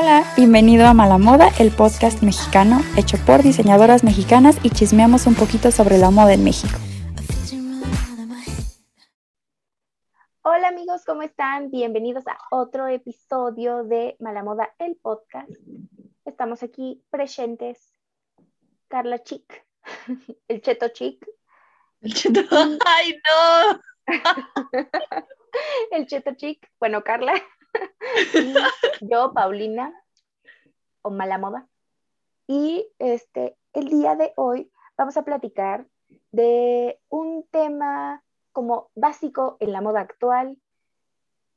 [0.00, 5.34] Hola, bienvenido a Mala Moda, el podcast mexicano hecho por diseñadoras mexicanas y chismeamos un
[5.34, 6.78] poquito sobre la moda en México.
[10.42, 11.72] Hola amigos, ¿cómo están?
[11.72, 15.50] Bienvenidos a otro episodio de Mala Moda, el podcast.
[16.24, 17.92] Estamos aquí presentes.
[18.86, 19.66] Carla Chic,
[20.46, 21.26] el Cheto Chic.
[22.02, 22.40] El Cheto,
[22.86, 23.80] ¡ay no!
[25.90, 27.32] el Cheto Chic, bueno, Carla
[29.00, 29.94] yo, Paulina,
[31.02, 31.68] o Mala Moda.
[32.46, 35.86] Y este, el día de hoy vamos a platicar
[36.32, 40.58] de un tema como básico en la moda actual,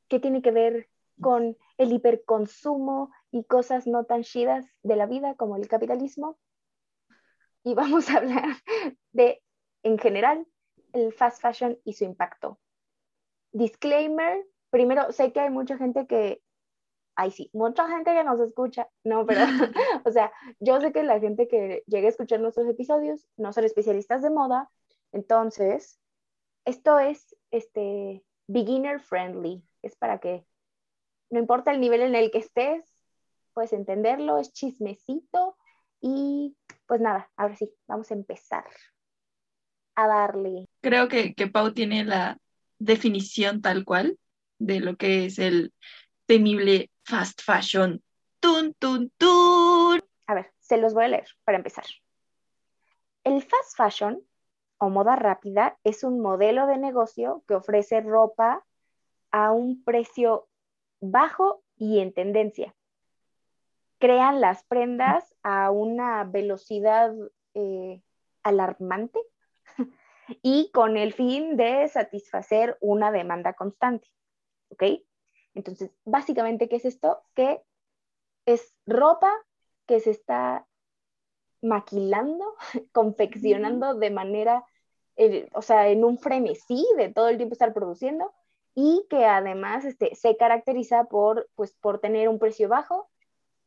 [0.08, 0.88] que tiene que ver
[1.20, 6.38] con el hiperconsumo y cosas no tan chidas de la vida como el capitalismo.
[7.64, 8.56] Y vamos a hablar
[9.12, 9.42] de,
[9.82, 10.46] en general,
[10.92, 12.58] el fast fashion y su impacto.
[13.52, 16.42] Disclaimer, primero, sé que hay mucha gente que,
[17.14, 19.40] ay sí, mucha gente que nos escucha, no, pero,
[20.04, 23.64] o sea, yo sé que la gente que llegue a escuchar nuestros episodios no son
[23.64, 24.70] especialistas de moda,
[25.12, 26.00] entonces,
[26.64, 30.44] esto es, este, beginner friendly, es para que,
[31.30, 32.82] no importa el nivel en el que estés,
[33.52, 35.56] puedes entenderlo, es chismecito
[36.00, 38.64] y pues nada, ahora sí, vamos a empezar
[39.94, 40.66] a darle.
[40.80, 42.38] Creo que, que Pau tiene la
[42.78, 44.18] definición tal cual
[44.66, 45.72] de lo que es el
[46.26, 48.02] temible fast fashion.
[48.40, 50.00] Tun, tun, tun.
[50.26, 51.84] A ver, se los voy a leer para empezar.
[53.24, 54.22] El fast fashion
[54.78, 58.64] o moda rápida es un modelo de negocio que ofrece ropa
[59.30, 60.48] a un precio
[61.00, 62.74] bajo y en tendencia.
[63.98, 67.12] Crean las prendas a una velocidad
[67.54, 68.02] eh,
[68.42, 69.20] alarmante
[70.42, 74.08] y con el fin de satisfacer una demanda constante.
[74.72, 74.82] ¿Ok?
[75.54, 77.22] Entonces, básicamente, ¿qué es esto?
[77.34, 77.62] Que
[78.46, 79.32] es ropa
[79.86, 80.66] que se está
[81.60, 82.44] maquilando,
[82.92, 84.64] confeccionando de manera,
[85.16, 88.32] eh, o sea, en un frenesí de todo el tiempo estar produciendo
[88.74, 93.10] y que además este, se caracteriza por, pues, por tener un precio bajo,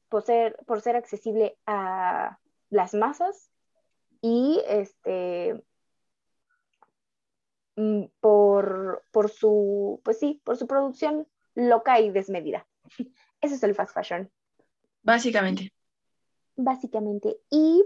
[0.10, 2.40] por ser, por ser accesible a
[2.70, 3.52] las masas
[4.22, 5.64] y este,
[8.20, 12.66] por, por, su, pues sí, por su producción loca y desmedida.
[13.42, 14.32] Ese es el fast fashion.
[15.04, 15.74] Básicamente.
[16.56, 17.38] Básicamente.
[17.50, 17.86] Y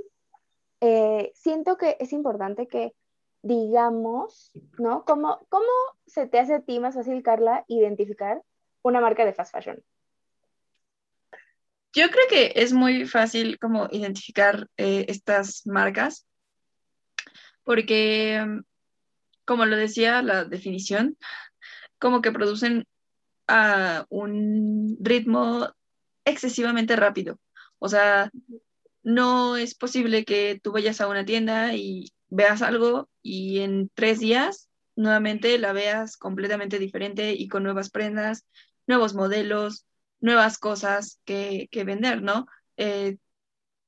[0.81, 2.93] eh, siento que es importante que
[3.41, 5.05] digamos, ¿no?
[5.05, 5.65] ¿Cómo, ¿Cómo
[6.05, 8.41] se te hace a ti más fácil, Carla, identificar
[8.81, 9.81] una marca de fast fashion?
[11.93, 16.27] Yo creo que es muy fácil como identificar eh, estas marcas
[17.63, 18.45] porque
[19.49, 21.17] como lo decía la definición,
[21.97, 22.85] como que producen
[23.47, 25.73] a un ritmo
[26.23, 27.39] excesivamente rápido.
[27.79, 28.29] O sea,
[29.01, 34.19] no es posible que tú vayas a una tienda y veas algo y en tres
[34.19, 38.45] días nuevamente la veas completamente diferente y con nuevas prendas,
[38.85, 39.87] nuevos modelos,
[40.19, 42.45] nuevas cosas que, vender, ¿no?
[42.77, 43.17] Eh,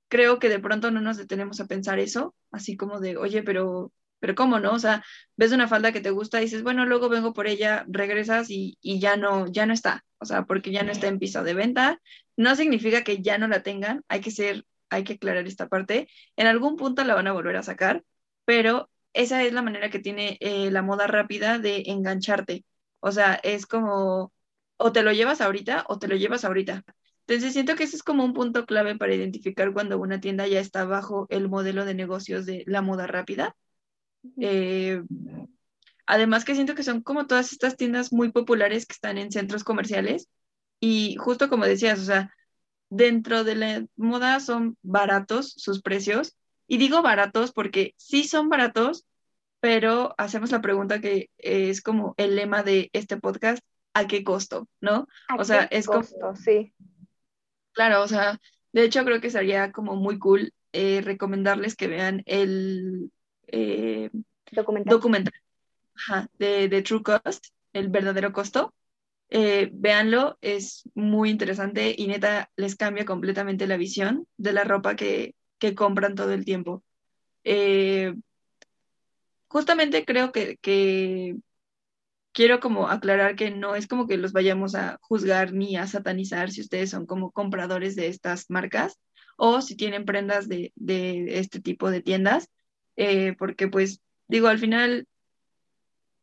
[0.08, 3.92] creo que de pronto no nos detenemos a pensar eso, así como de, oye, pero
[4.22, 4.74] pero ¿cómo no?
[4.74, 5.04] O sea,
[5.36, 8.78] ves una falda que te gusta y dices, bueno, luego vengo por ella, regresas y,
[8.82, 12.00] ya no, ya no está, o sea, porque ya no está en piso de venta.
[12.38, 16.08] No significa que ya no la tengan, hay que ser, hay que aclarar esta parte.
[16.38, 18.04] En algún punto la van a volver a sacar,
[18.46, 22.66] pero esa es la manera que tiene eh, la moda rápida de engancharte.
[23.00, 24.32] O sea, es como,
[24.78, 26.84] o te lo llevas ahorita o te lo llevas ahorita.
[27.28, 30.60] Entonces siento que ese es como un punto clave para identificar cuando una tienda ya
[30.60, 33.56] está bajo el modelo de negocios de la moda rápida
[34.40, 35.02] eh,
[36.06, 39.64] además que siento que son como todas estas tiendas muy populares que están en centros
[39.64, 40.28] comerciales
[40.80, 42.34] y justo como decías, o sea,
[42.90, 46.36] dentro de la moda son baratos sus precios
[46.68, 49.06] y digo baratos porque sí son baratos,
[49.60, 54.68] pero hacemos la pregunta que es como el lema de este podcast, ¿a qué costo?
[54.82, 55.08] ¿No?
[55.38, 56.36] o sea, es costo?
[56.36, 56.74] Sí.
[57.74, 58.40] Claro, o sea,
[58.74, 63.12] de hecho creo que sería como muy cool eh, recomendarles que vean el
[63.52, 64.10] eh,
[64.52, 65.34] documental,
[66.38, 68.74] de, True Cost, el verdadero costo.
[69.30, 74.96] Eh, véanlo, es muy interesante y neta les cambia completamente la visión de la ropa
[74.96, 75.36] que,
[75.76, 76.84] compran todo el tiempo.
[77.44, 78.14] Eh,
[79.48, 81.38] justamente creo que, que,
[82.34, 86.52] quiero como aclarar que no es como que los vayamos a juzgar ni a satanizar
[86.52, 88.98] si ustedes son como compradores de estas marcas
[89.38, 92.50] o si tienen prendas de, de este tipo de tiendas.
[92.96, 95.08] Eh, porque pues digo, al final,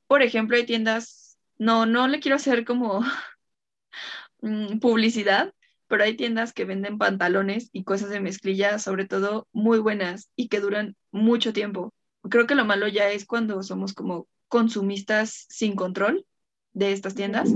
[0.06, 3.00] por ejemplo, hay tiendas, no, no le quiero hacer como
[4.40, 5.52] mm, publicidad,
[5.88, 10.48] pero hay tiendas que venden pantalones y cosas de mezclilla, sobre todo muy buenas y
[10.48, 11.92] que duran mucho tiempo.
[12.30, 16.26] Creo que lo malo ya es cuando somos como consumistas sin control
[16.72, 17.50] de estas tiendas.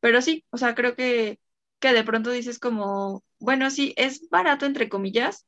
[0.00, 1.38] Pero sí, o sea, creo que,
[1.78, 5.46] que de pronto dices como, bueno, sí, es barato entre comillas,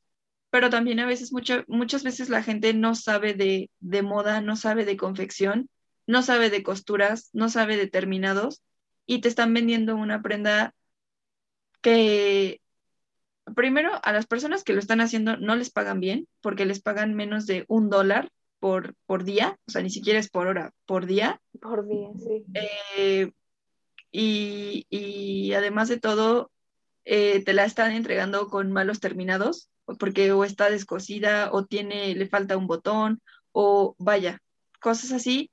[0.49, 4.85] pero también a veces, muchas veces la gente no sabe de, de moda, no sabe
[4.85, 5.69] de confección,
[6.07, 8.63] no sabe de costuras, no sabe de terminados
[9.05, 10.73] y te están vendiendo una prenda
[11.81, 12.61] que
[13.55, 17.15] primero a las personas que lo están haciendo no les pagan bien porque les pagan
[17.15, 18.29] menos de un dólar
[18.59, 21.41] por, por día, o sea, ni siquiera es por hora, por día.
[21.61, 22.45] Por día, sí.
[22.53, 23.31] Eh,
[24.11, 26.51] y, y, además de todo,
[27.05, 32.27] eh, te la están entregando con malos terminados, porque o está descosida, o tiene, le
[32.27, 33.21] falta un botón,
[33.51, 34.41] o vaya,
[34.81, 35.51] cosas así.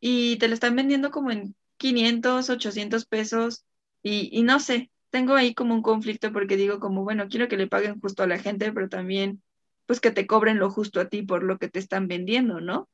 [0.00, 3.64] Y te la están vendiendo como en 500, 800 pesos,
[4.02, 7.56] y, y no sé, tengo ahí como un conflicto porque digo como, bueno, quiero que
[7.56, 9.42] le paguen justo a la gente, pero también
[9.86, 12.88] pues que te cobren lo justo a ti por lo que te están vendiendo, ¿no?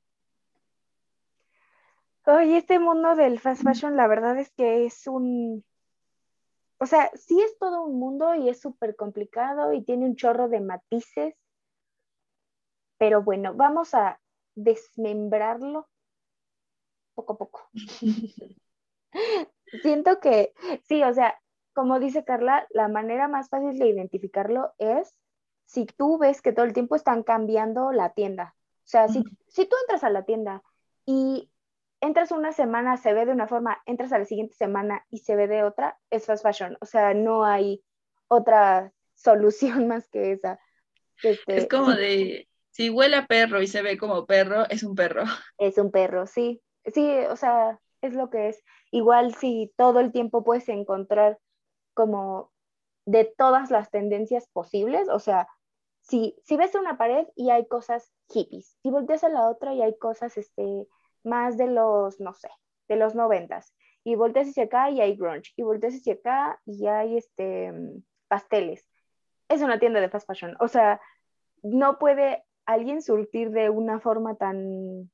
[2.25, 5.65] Oye, este mundo del fast fashion, la verdad es que es un,
[6.79, 10.49] o sea, sí es todo un mundo y es súper complicado y tiene un chorro
[10.49, 11.35] de matices,
[12.99, 14.21] pero bueno, vamos a
[14.55, 15.89] desmembrarlo
[17.15, 17.71] poco a poco.
[19.83, 20.55] Siento que,
[20.85, 21.41] sí, o sea,
[21.75, 25.17] como dice Carla, la manera más fácil de identificarlo es
[25.67, 28.55] si tú ves que todo el tiempo están cambiando la tienda.
[28.79, 30.63] O sea, si, si tú entras a la tienda
[31.05, 31.51] y
[32.01, 35.37] entras una semana, se ve de una forma, entras a la siguiente semana y se
[35.37, 36.77] ve de otra, es fast fashion.
[36.81, 37.83] O sea, no hay
[38.29, 40.61] otra solución más que esa.
[41.23, 44.95] Este, es como de, si huele a perro y se ve como perro, es un
[44.95, 45.25] perro.
[45.59, 46.63] Es un perro, sí.
[46.87, 48.65] Sí, o sea, es lo que es.
[48.91, 51.39] Igual si todo el tiempo puedes encontrar
[51.95, 52.53] como
[53.05, 55.49] de todas las tendencias posibles, o sea,
[56.01, 59.83] si, si ves una pared y hay cosas hippies, si volteas a la otra y
[59.83, 60.87] hay cosas este,
[61.25, 62.49] más de los, no sé,
[62.89, 63.75] de los noventas,
[64.05, 67.73] y volteas hacia acá y hay grunge, y volteas hacia acá y hay este,
[68.29, 68.89] pasteles.
[69.49, 71.01] Es una tienda de fast fashion, o sea,
[71.63, 75.11] no puede alguien surtir de una forma tan,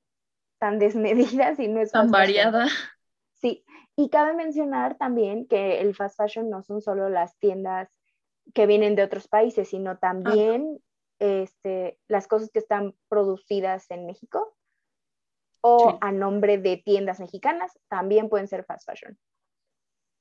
[0.59, 2.67] tan desmedida si no es tan variada.
[3.35, 3.65] Sí,
[3.97, 7.89] y cabe mencionar también que el fast fashion no son solo las tiendas
[8.53, 10.81] que vienen de otros países, sino también
[11.19, 14.57] este, las cosas que están producidas en México
[15.67, 19.19] o a nombre de tiendas mexicanas, también pueden ser fast fashion.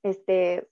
[0.01, 0.69] Este,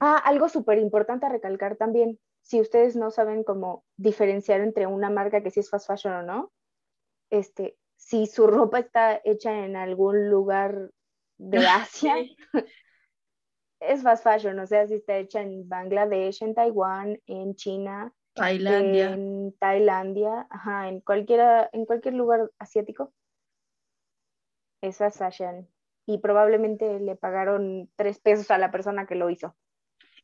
[0.00, 5.08] ah, algo súper importante a recalcar también, si ustedes no saben cómo diferenciar entre una
[5.08, 6.52] marca que sí es fast fashion o no,
[7.30, 10.90] este, si su ropa está hecha en algún lugar
[11.38, 12.16] de Asia,
[13.80, 19.14] es fast fashion, o sea, si está hecha en Bangladesh, en Taiwán, en China, Tailandia.
[19.14, 23.14] en Tailandia, ajá, en, cualquiera, en cualquier lugar asiático,
[24.88, 25.68] es fast fashion.
[26.06, 29.56] Y probablemente le pagaron tres pesos a la persona que lo hizo.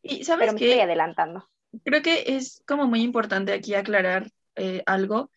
[0.03, 1.49] Y sabes Pero me estoy adelantando.
[1.85, 5.31] Creo que es como muy importante aquí aclarar eh, algo.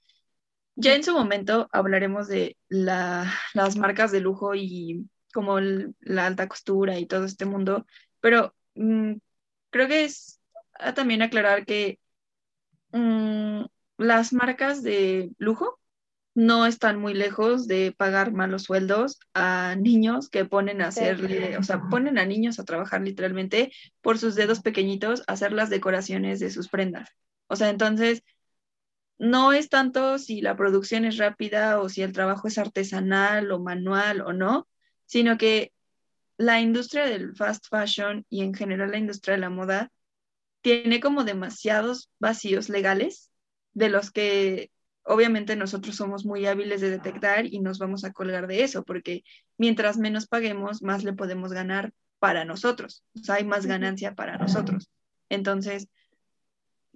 [0.76, 6.48] Ya en su momento hablaremos de la, las marcas de lujo y como la alta
[6.48, 7.86] costura y todo este mundo,
[8.22, 9.16] pero mm,
[9.70, 10.40] creo que es
[10.96, 12.00] también aclarar que
[12.94, 13.66] mm,
[13.98, 15.78] las marcas de lujo
[16.36, 21.64] no están muy lejos de pagar malos sueldos a niños que ponen a hacerle, o
[21.64, 26.42] sea, ponen a niños a trabajar literalmente por sus dedos pequeñitos a hacer las decoraciones
[26.42, 27.10] de sus prendas.
[27.48, 28.22] O sea, entonces,
[29.18, 33.60] no es tanto si la producción es rápida o si el trabajo es artesanal o
[33.60, 34.68] manual o no,
[35.06, 35.72] sino que
[36.38, 39.90] la industria del fast fashion y en general la industria de la moda
[40.60, 43.32] tiene como demasiados vacíos legales
[43.74, 44.70] de los que
[45.06, 49.24] obviamente nosotros somos muy hábiles de detectar y nos vamos a colgar de eso, porque
[49.58, 54.38] mientras menos paguemos, más le podemos ganar para nosotros, o sea, hay más ganancia para
[54.38, 54.90] nosotros.
[55.30, 55.88] Entonces,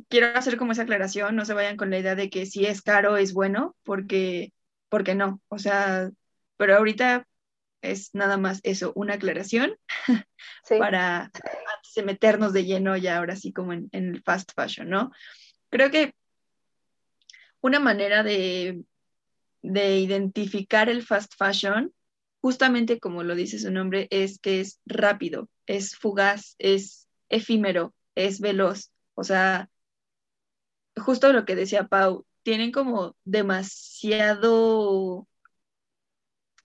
[0.07, 2.81] quiero hacer como esa aclaración, no se vayan con la idea de que si es
[2.81, 4.53] caro es bueno, porque,
[4.89, 6.09] porque no, o sea,
[6.57, 7.27] pero ahorita
[7.81, 9.75] es nada más eso, una aclaración
[10.79, 15.11] para antes de meternos de lleno ya ahora sí como en, el fast fashion, ¿no?
[15.69, 16.13] Creo que
[17.61, 18.83] una manera de,
[19.61, 21.93] de identificar el fast fashion,
[22.41, 28.39] justamente como lo dice su nombre, es que es rápido, es fugaz, es efímero, es
[28.39, 28.91] veloz.
[29.15, 29.69] O sea,
[30.95, 35.27] justo lo que decía Pau, tienen como demasiado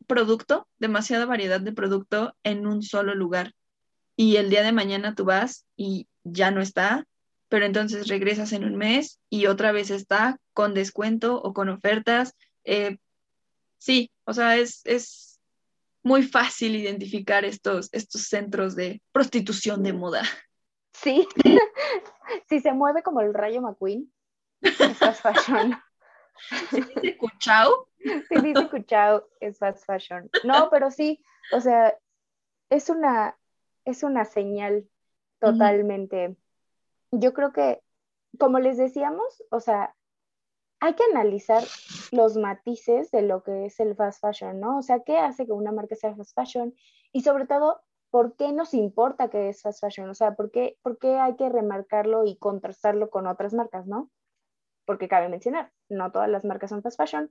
[0.07, 3.53] producto, demasiada variedad de producto en un solo lugar.
[4.17, 7.07] y el día de mañana tú vas y ya no está,
[7.55, 12.35] pero entonces regresas en un mes y otra vez está con descuento o con ofertas.
[12.65, 12.99] Eh,
[13.79, 15.41] sí, o sea, es, es
[16.03, 20.25] muy fácil identificar estos, estos centros de prostitución de moda.
[20.95, 21.29] Sí,
[22.49, 24.13] si se mueve como el rayo McQueen,
[24.61, 25.81] es fast fashion.
[26.71, 27.89] Si dice cuchao.
[28.29, 30.29] Si dice cuchao, es fast fashion.
[30.43, 31.97] No, pero sí, o sea,
[32.69, 33.39] es una,
[33.85, 34.89] es una señal
[35.39, 36.35] totalmente.
[37.21, 37.83] Yo creo que,
[38.39, 39.95] como les decíamos, o sea,
[40.81, 41.63] hay que analizar
[42.13, 44.79] los matices de lo que es el fast fashion, ¿no?
[44.79, 46.75] O sea, ¿qué hace que una marca sea fast fashion?
[47.13, 47.81] Y sobre todo,
[48.11, 50.11] ¿por qué nos importa que es fast fashion?
[50.11, 54.11] O sea, ¿por qué, por qué hay que remarcarlo y contrastarlo con otras marcas, ¿no?
[54.85, 57.31] Porque cabe mencionar, no todas las marcas son fast fashion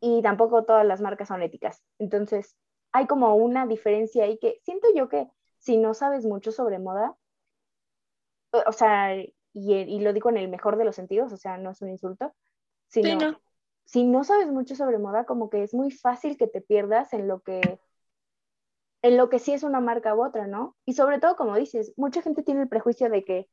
[0.00, 1.82] y tampoco todas las marcas son éticas.
[1.98, 2.56] Entonces,
[2.92, 5.28] hay como una diferencia ahí que siento yo que
[5.58, 7.16] si no sabes mucho sobre moda,
[8.66, 9.14] o sea,
[9.52, 12.34] y, lo digo en el mejor de los sentidos, o sea, no es un insulto,
[12.88, 13.40] sino
[13.84, 17.28] si no sabes mucho sobre moda, como que es muy fácil que te pierdas en
[17.28, 17.60] lo que
[19.02, 20.76] en lo que sí es una marca u otra, ¿no?
[20.86, 23.50] Y sobre todo, como dices, mucha gente tiene el prejuicio de que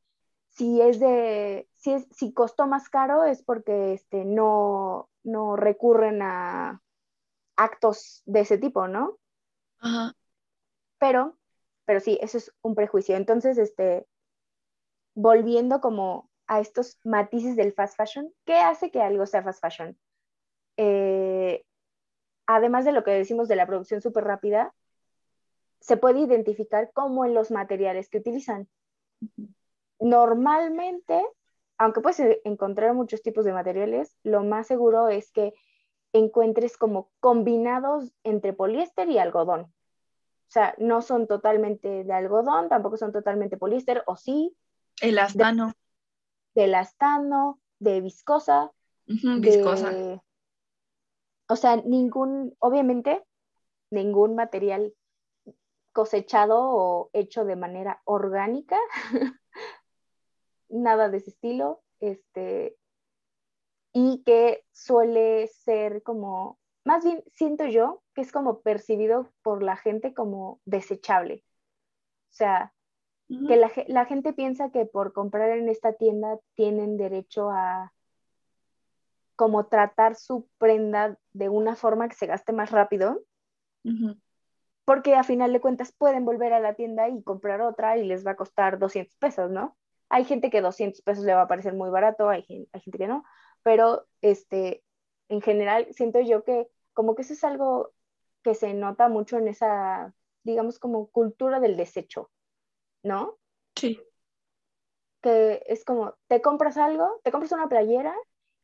[0.48, 6.22] si es de, si, es, si costó más caro es porque este, no, no recurren
[6.22, 6.80] a
[7.56, 9.18] actos de ese tipo, ¿no?
[9.80, 10.14] Ajá.
[10.98, 11.36] Pero
[11.84, 13.16] pero sí, eso es un prejuicio.
[13.16, 14.06] Entonces, este,
[15.14, 19.98] volviendo como a estos matices del fast fashion, ¿qué hace que algo sea fast fashion?
[20.76, 21.64] Eh,
[22.46, 24.74] además de lo que decimos de la producción súper rápida,
[25.80, 28.68] se puede identificar como en los materiales que utilizan.
[29.98, 31.24] Normalmente,
[31.78, 35.54] aunque puedes encontrar muchos tipos de materiales, lo más seguro es que
[36.12, 39.62] encuentres como combinados entre poliéster y algodón.
[39.62, 44.54] O sea, no son totalmente de algodón, tampoco son totalmente poliéster, o sí.
[45.00, 45.74] Elastano.
[46.54, 48.72] De, elastano, de viscosa.
[49.06, 50.22] viscosa.
[51.48, 53.24] o sea, ningún, obviamente,
[53.90, 54.94] ningún material
[55.92, 58.78] cosechado o hecho de manera orgánica,
[60.68, 62.76] nada de ese estilo, este,
[63.92, 69.76] y que suele ser como más bien siento yo que es como percibido por la
[69.76, 71.44] gente como desechable.
[72.30, 72.74] O sea,
[73.48, 73.56] que
[73.88, 77.92] la, gente piensa que por comprar en esta tienda tienen derecho a
[79.36, 83.22] como tratar su prenda de una forma que se gaste más rápido,
[84.84, 88.26] porque a final de cuentas pueden volver a la tienda y comprar otra y les
[88.26, 89.76] va a costar 200 pesos, ¿no?
[90.08, 93.08] Hay gente que 200 pesos le va a parecer muy barato, hay, hay gente que
[93.08, 93.24] no,
[93.62, 94.84] pero este,
[95.28, 97.92] en general siento yo que como que eso es algo
[98.42, 102.30] que se nota mucho en esa, digamos, como cultura del desecho,
[103.02, 103.38] ¿no?
[103.76, 104.00] Sí.
[105.20, 108.14] Que es como, te compras algo, te compras una playera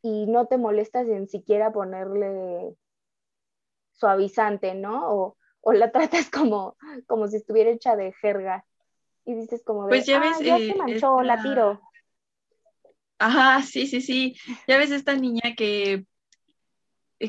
[0.03, 2.77] y no te molestas en siquiera ponerle
[3.93, 5.35] suavizante, ¿no?
[5.63, 6.77] O, la tratas como,
[7.07, 8.65] como si estuviera hecha de jerga.
[9.25, 11.81] Y dices como de, pues ya ves, ya se eh, manchó, la tiro.
[13.19, 14.37] Ajá, sí, sí, sí.
[14.67, 16.07] Ya ves esta niña que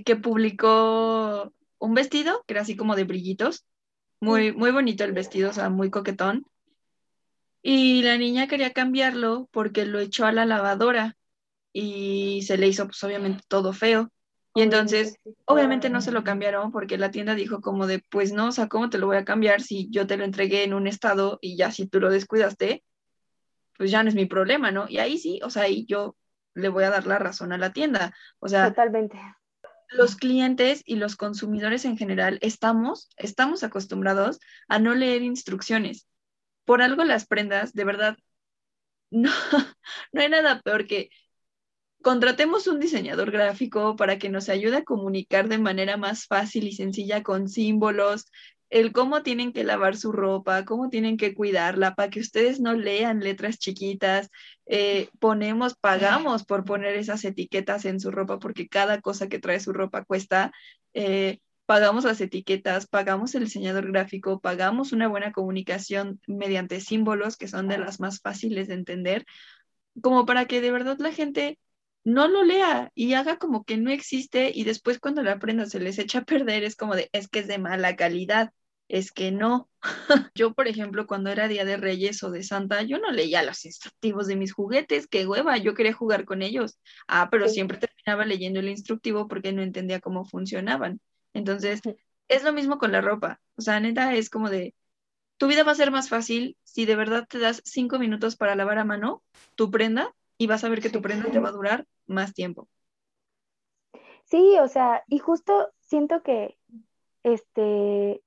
[0.06, 3.66] que publicó un vestido que era así como de brillitos,
[4.20, 6.46] muy, muy bonito el vestido, o sea, muy coquetón.
[7.62, 11.16] Y la niña quería cambiarlo porque lo echó a la lavadora
[11.74, 14.12] y se le hizo pues obviamente todo feo.
[14.56, 18.48] Y entonces, obviamente no se lo cambiaron porque la tienda dijo como de, pues no,
[18.48, 20.88] o sea, ¿cómo te lo voy a cambiar si yo te lo entregué en un
[20.88, 22.84] estado y ya si tú lo descuidaste,
[23.78, 24.88] pues ya no es mi problema, ¿no?
[24.90, 26.16] Y ahí sí, o sea, ahí yo
[26.56, 28.14] le voy a dar la razón a la tienda.
[28.40, 29.20] O sea, totalmente
[29.90, 36.08] los clientes y los consumidores en general estamos, estamos acostumbrados a no leer instrucciones.
[36.70, 38.16] Por algo las prendas, de verdad,
[39.10, 39.32] no,
[40.12, 41.10] no hay nada peor que
[42.04, 46.74] contratemos un diseñador gráfico para que nos ayude a comunicar de manera más fácil y
[46.74, 48.28] sencilla con símbolos,
[48.70, 52.74] el cómo tienen que lavar su ropa, cómo tienen que cuidarla, para que ustedes no
[52.74, 54.30] lean letras chiquitas,
[54.68, 59.60] eh, ponemos, pagamos por poner esas etiquetas en su ropa, porque cada cosa que trae
[59.60, 60.52] su ropa cuesta,
[60.94, 67.48] eh, pagamos las etiquetas, pagamos el diseñador gráfico, pagamos una buena comunicación mediante símbolos que
[67.48, 69.24] son de las más fáciles de entender,
[70.02, 71.60] como para que de verdad la gente
[72.04, 75.80] no lo lea y haga como que no existe y después cuando la prenda se
[75.80, 78.52] les echa a perder es como de, es que es de mala calidad
[78.88, 79.70] es que no.
[80.34, 83.64] yo, por ejemplo, cuando era Día de Reyes o de Santa, yo no leía los
[83.64, 86.80] instructivos de mis juguetes, qué hueva, yo quería jugar con ellos.
[87.08, 91.00] Ah, pero siempre terminaba leyendo el instructivo porque no entendía cómo funcionaban.
[91.34, 91.82] Entonces,
[92.28, 93.40] es lo mismo con la ropa.
[93.58, 94.76] O sea, neta, es como de,
[95.38, 98.56] tu vida va a ser más fácil si de verdad te das cinco minutos para
[98.56, 99.24] lavar a mano
[99.56, 102.68] tu prenda y vas a ver que tu prenda te va a durar más tiempo.
[104.26, 106.58] Sí, o sea, y justo siento que
[107.24, 108.22] este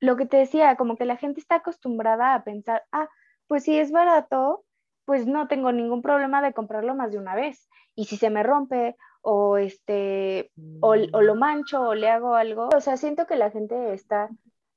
[0.00, 3.08] lo que te decía, como que la gente está acostumbrada a pensar, ah,
[3.46, 4.64] pues si es barato,
[5.04, 7.68] pues no tengo ningún problema de comprarlo más de una vez.
[7.94, 12.80] Y si se me rompe o este o, lo mancho o le hago algo, o
[12.80, 14.28] sea, siento que la gente está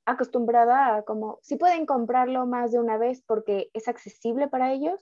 [0.05, 4.99] acostumbrada a como si pueden comprarlo más de una vez porque es accesible para ellos,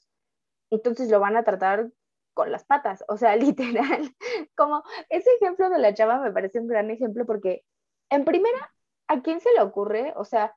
[0.72, 1.92] entonces lo van a tratar
[2.34, 4.16] con las patas, o sea, literal,
[4.56, 7.64] como ese ejemplo de la chava me parece un gran ejemplo porque
[8.10, 8.74] en primera
[9.08, 10.14] ¿a quién se le ocurre?
[10.16, 10.56] O sea,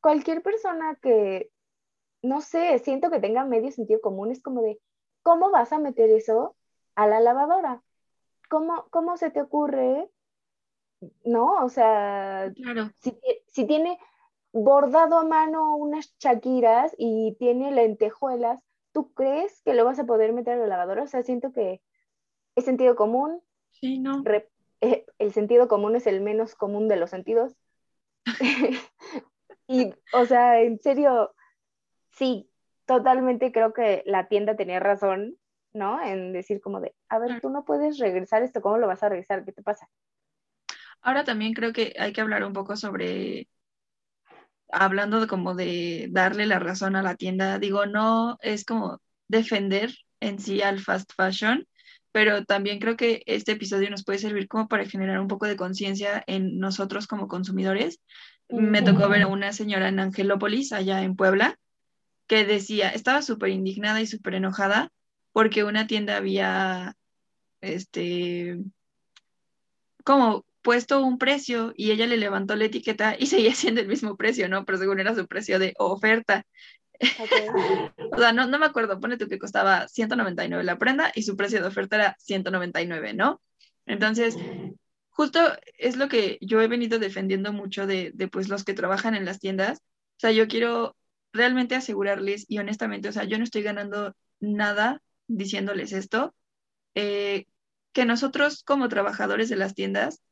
[0.00, 1.50] cualquier persona que,
[2.22, 4.80] no sé, siento que tenga medio sentido común, es como de,
[5.22, 6.56] ¿cómo vas a meter eso
[6.94, 7.82] a la lavadora?
[8.48, 10.08] ¿Cómo, cómo se te ocurre?
[11.24, 12.52] No, o sea,
[13.00, 13.98] si, si tiene
[14.52, 18.62] bordado a mano unas chaquiras y tiene lentejuelas,
[18.92, 21.02] ¿tú crees que lo vas a poder meter a la lavadora?
[21.02, 21.82] O sea, siento que
[22.54, 23.42] es sentido común.
[23.70, 24.24] Sí, no.
[24.80, 27.56] Eh, el sentido común es el menos común de los sentidos.
[29.68, 31.34] y, o sea, en serio,
[32.10, 32.50] sí,
[32.86, 35.36] totalmente creo que la tienda tenía razón,
[35.76, 36.02] ¿no?
[36.02, 39.08] En decir como de, a ver, tú no puedes regresar esto, ¿cómo lo vas a
[39.08, 39.44] regresar?
[39.44, 39.88] ¿Qué te pasa?
[41.00, 43.48] Ahora también creo que hay que hablar un poco sobre,
[44.70, 49.92] hablando de como de darle la razón a la tienda, digo, no es como defender
[50.20, 51.66] en sí al fast fashion,
[52.12, 55.56] pero también creo que este episodio nos puede servir como para generar un poco de
[55.56, 58.00] conciencia en nosotros como consumidores.
[58.48, 61.58] Me tocó ver a una señora en Angelópolis, allá en Puebla,
[62.26, 64.90] que decía, estaba súper indignada y súper enojada
[65.36, 66.96] porque una tienda había,
[67.60, 68.58] este,
[70.02, 74.16] como puesto un precio y ella le levantó la etiqueta y seguía siendo el mismo
[74.16, 74.64] precio, ¿no?
[74.64, 76.46] Pero según era su precio de oferta.
[78.12, 81.36] o sea, no, no me acuerdo, pone tú que costaba 199 la prenda y su
[81.36, 83.42] precio de oferta era 199, ¿no?
[83.84, 84.38] Entonces,
[85.10, 89.14] justo es lo que yo he venido defendiendo mucho de, de, pues los que trabajan
[89.14, 89.80] en las tiendas.
[89.80, 90.96] O sea, yo quiero
[91.34, 96.34] realmente asegurarles y honestamente, o sea, yo no estoy ganando nada diciéndoles esto,
[96.94, 97.46] eh,
[97.92, 100.22] que nosotros como trabajadores de las tiendas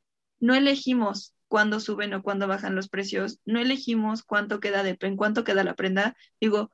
[0.40, 5.16] no elegimos cuándo suben o cuándo bajan los precios, no elegimos cuánto queda de en
[5.16, 6.16] cuánto queda la prenda.
[6.40, 6.70] Digo,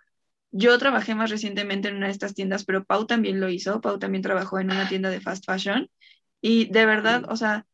[0.53, 3.99] yo trabajé más recientemente en una de estas tiendas, pero Pau también lo hizo, Pau
[3.99, 5.91] también trabajó en una tienda de fast fashion
[6.41, 7.67] y de verdad, o sea,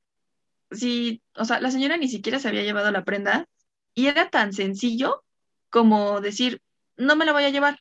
[0.70, 3.48] sí, o sea, la señora ni siquiera se había llevado la prenda
[3.94, 5.24] y era tan sencillo
[5.70, 6.61] como decir,
[6.96, 7.80] no me la voy a llevar,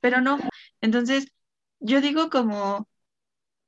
[0.00, 0.38] pero no.
[0.80, 1.32] Entonces,
[1.80, 2.88] yo digo como,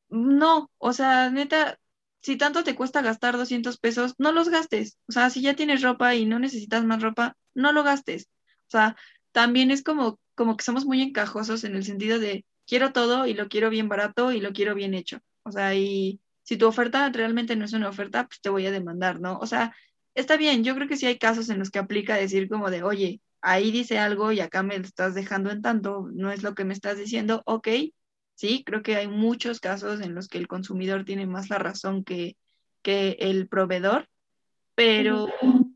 [0.08, 1.78] no, o sea, neta,
[2.20, 4.98] si tanto te cuesta gastar 200 pesos, no los gastes.
[5.08, 8.28] O sea, si ya tienes ropa y no necesitas más ropa, no lo gastes.
[8.68, 8.96] O sea,
[9.32, 13.34] también es como, como que somos muy encajosos en el sentido de quiero todo y
[13.34, 15.20] lo quiero bien barato y lo quiero bien hecho.
[15.44, 18.70] O sea, y si tu oferta realmente no es una oferta, pues te voy a
[18.70, 19.38] demandar, ¿no?
[19.38, 19.74] O sea,
[20.14, 22.82] está bien, yo creo que sí hay casos en los que aplica decir como de,
[22.82, 26.54] oye, ahí dice algo y acá me lo estás dejando en tanto, no es lo
[26.54, 27.68] que me estás diciendo, ok,
[28.42, 32.02] Sí, creo que hay muchos casos en los que el consumidor tiene más la razón
[32.02, 32.36] que,
[32.82, 34.08] que el proveedor,
[34.74, 35.28] pero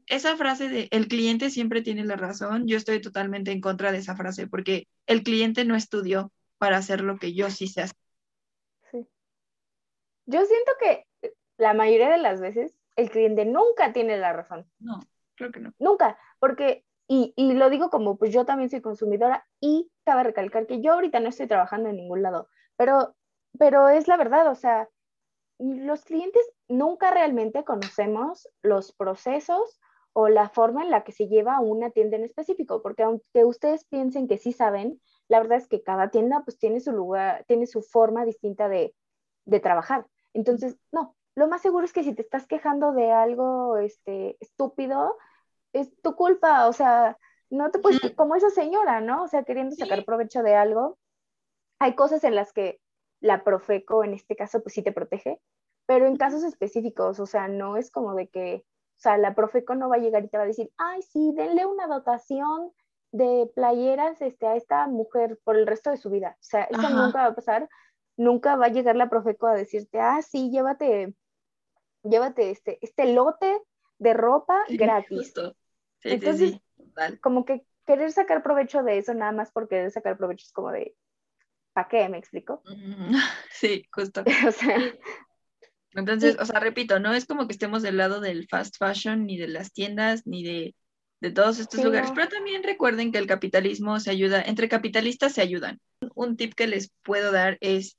[0.07, 3.99] esa frase de el cliente siempre tiene la razón, yo estoy totalmente en contra de
[3.99, 7.97] esa frase porque el cliente no estudió para hacer lo que yo sí sé hacer.
[8.91, 9.07] Sí.
[10.25, 11.07] Yo siento que
[11.59, 14.67] la mayoría de las veces el cliente nunca tiene la razón.
[14.81, 14.99] No,
[15.37, 15.73] creo que no.
[15.79, 20.67] Nunca, porque y, y, lo digo como, pues yo también soy consumidora y cabe recalcar
[20.67, 23.15] que yo ahorita no estoy trabajando en ningún lado, pero,
[23.59, 24.89] pero es la verdad, o sea,
[25.59, 29.81] los clientes nunca realmente conocemos los procesos
[30.13, 33.85] o la forma en la que se lleva una tienda en específico, porque aunque ustedes
[33.85, 37.67] piensen que sí saben, la verdad es que cada tienda pues tiene su lugar, tiene
[37.67, 38.95] su forma distinta de,
[39.45, 40.07] de trabajar.
[40.33, 45.17] Entonces, no, lo más seguro es que si te estás quejando de algo este, estúpido,
[45.73, 47.19] es tu culpa, o sea,
[47.51, 49.25] no te puedes, como esa señora, ¿no?
[49.25, 50.99] O sea, queriendo sacar provecho de algo.
[51.79, 52.81] Hay cosas en las que
[53.21, 55.41] la Profeco, en este caso, pues sí te protege,
[55.87, 59.75] pero en casos específicos, o sea, no es como de que, o sea, la Profeco
[59.75, 62.73] no va a llegar y te va a decir, ay, sí, denle una dotación
[63.13, 66.37] de playeras este, a esta mujer por el resto de su vida.
[66.41, 67.69] O sea, eso nunca va a pasar.
[68.17, 71.15] Nunca va a llegar la Profeco a decirte, ah, sí, llévate,
[72.03, 73.61] llévate este, este lote
[73.99, 75.35] de ropa gratis.
[76.03, 76.61] Entonces,
[77.21, 80.71] como que querer sacar provecho de eso nada más por querer sacar provecho es como
[80.73, 80.95] de,
[81.77, 82.09] ¿para qué?
[82.09, 82.63] ¿Me explico?
[83.53, 84.25] Sí, justo.
[84.49, 84.79] o sea.
[85.93, 89.37] Entonces, o sea, repito, no es como que estemos del lado del fast fashion, ni
[89.37, 90.75] de las tiendas, ni de
[91.21, 95.41] de todos estos lugares, pero también recuerden que el capitalismo se ayuda, entre capitalistas se
[95.41, 95.81] ayudan.
[96.15, 97.97] Un tip que les puedo dar es,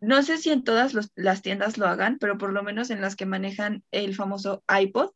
[0.00, 3.14] no sé si en todas las tiendas lo hagan, pero por lo menos en las
[3.14, 5.10] que manejan el famoso iPod,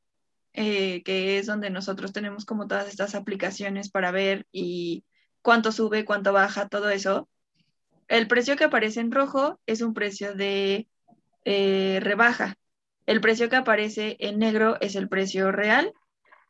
[0.52, 5.04] eh, que es donde nosotros tenemos como todas estas aplicaciones para ver y
[5.42, 7.29] cuánto sube, cuánto baja, todo eso.
[8.09, 10.88] El precio que aparece en rojo es un precio de
[11.44, 12.55] eh, rebaja.
[13.07, 15.92] El precio que aparece en negro es el precio real,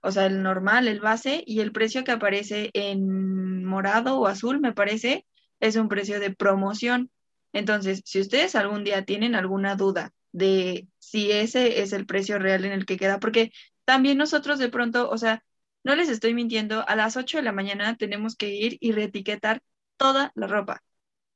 [0.03, 4.61] o sea, el normal, el base, y el precio que aparece en morado o azul,
[4.61, 5.27] me parece,
[5.61, 7.11] es un precio de promoción.
[7.53, 12.65] Entonces, si ustedes algún día tienen alguna duda de si ese es el precio real
[12.65, 13.53] en el que queda, porque
[13.85, 15.43] también nosotros de pronto, o sea,
[15.85, 19.63] no les estoy mintiendo, a las 8 de la mañana tenemos que ir y reetiquetar
[19.97, 20.83] toda la ropa,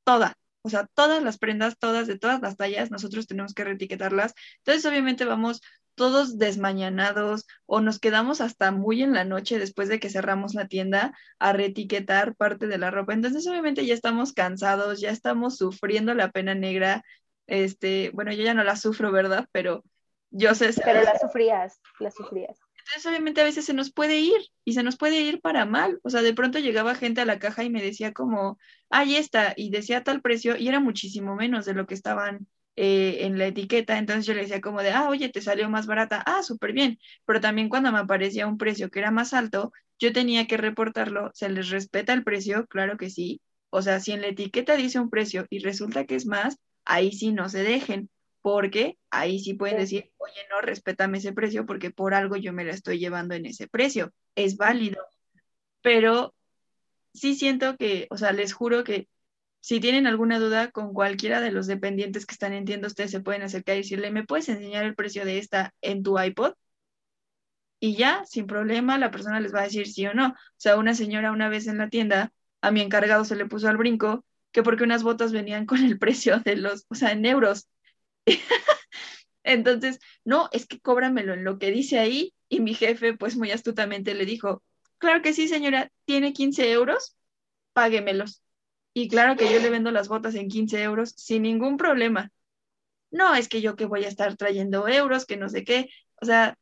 [0.03, 4.33] toda, o sea, todas las prendas, todas de todas las tallas, nosotros tenemos que reetiquetarlas.
[4.57, 5.61] Entonces, obviamente vamos
[5.93, 10.67] todos desmañanados o nos quedamos hasta muy en la noche después de que cerramos la
[10.67, 13.13] tienda a reetiquetar parte de la ropa.
[13.13, 17.03] Entonces, obviamente ya estamos cansados, ya estamos sufriendo la pena negra.
[17.45, 19.47] Este, bueno, yo ya no la sufro, ¿verdad?
[19.51, 19.83] Pero
[20.31, 20.73] yo sé.
[20.83, 22.64] Pero la sufrías, la sufrías.
[22.87, 25.99] Entonces, obviamente, a veces se nos puede ir y se nos puede ir para mal.
[26.03, 28.57] O sea, de pronto llegaba gente a la caja y me decía como,
[28.89, 33.19] ahí está, y decía tal precio, y era muchísimo menos de lo que estaban eh,
[33.25, 33.97] en la etiqueta.
[33.97, 36.21] Entonces yo le decía como de, ah, oye, te salió más barata.
[36.25, 36.99] Ah, súper bien.
[37.25, 41.31] Pero también cuando me aparecía un precio que era más alto, yo tenía que reportarlo.
[41.33, 42.67] ¿Se les respeta el precio?
[42.67, 43.41] Claro que sí.
[43.71, 47.11] O sea, si en la etiqueta dice un precio y resulta que es más, ahí
[47.11, 48.09] sí no se dejen
[48.45, 52.63] porque ahí sí pueden decir, oye, no, respétame ese precio porque por algo yo me
[52.63, 54.13] la estoy llevando en ese precio.
[54.35, 55.03] Es válido.
[55.81, 56.35] Pero
[57.11, 59.09] sí siento que, o sea, les juro que
[59.61, 63.19] si tienen alguna duda con cualquiera de los dependientes que están en tienda, ustedes se
[63.19, 66.53] pueden acercar y decirle, ¿me puedes enseñar el precio de esta en tu iPod?
[67.79, 70.27] Y ya, sin problema, la persona les va a decir sí o no.
[70.27, 72.31] O sea, una señora una vez en la tienda,
[72.61, 75.97] a mi encargado se le puso al brinco que porque unas botas venían con el
[75.99, 77.67] precio de los, o sea, en euros.
[79.43, 82.33] Entonces, no, es que cóbramelo en lo que dice ahí.
[82.49, 84.63] Y mi jefe, pues muy astutamente le dijo,
[84.97, 87.15] claro que sí, señora, tiene 15 euros,
[87.73, 88.43] páguemelos.
[88.93, 92.31] Y claro que yo le vendo las botas en 15 euros sin ningún problema.
[93.11, 95.89] No, es que yo que voy a estar trayendo euros, que no sé qué.
[96.21, 96.57] O sea,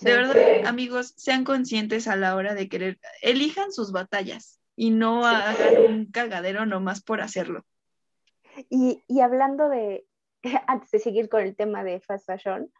[0.00, 5.26] de verdad, amigos, sean conscientes a la hora de querer, elijan sus batallas y no
[5.26, 7.64] hagan un cagadero nomás por hacerlo.
[8.70, 10.07] Y, y hablando de,
[10.66, 12.72] antes de seguir con el tema de fast fashion,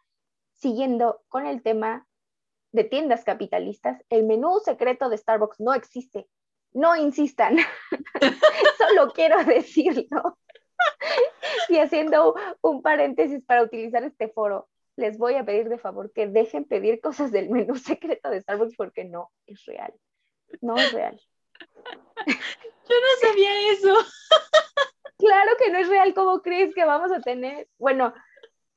[0.55, 2.07] siguiendo con el tema
[2.73, 6.29] de tiendas capitalistas, el menú secreto de Starbucks no existe.
[6.73, 7.57] No insistan,
[8.79, 10.39] solo quiero decirlo.
[11.71, 16.27] y haciendo un paréntesis para utilizar este foro, les voy a pedir de favor que
[16.27, 19.95] dejen pedir cosas del menú secreto de Starbucks porque no es real.
[20.61, 21.21] No es real.
[22.27, 23.95] Yo no sabía eso.
[25.19, 27.69] Claro que no es real, ¿cómo crees que vamos a tener?
[27.79, 28.15] Bueno,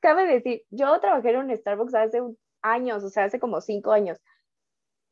[0.00, 2.20] cabe decir, yo trabajé en un Starbucks hace
[2.60, 4.18] años, o sea, hace como cinco años,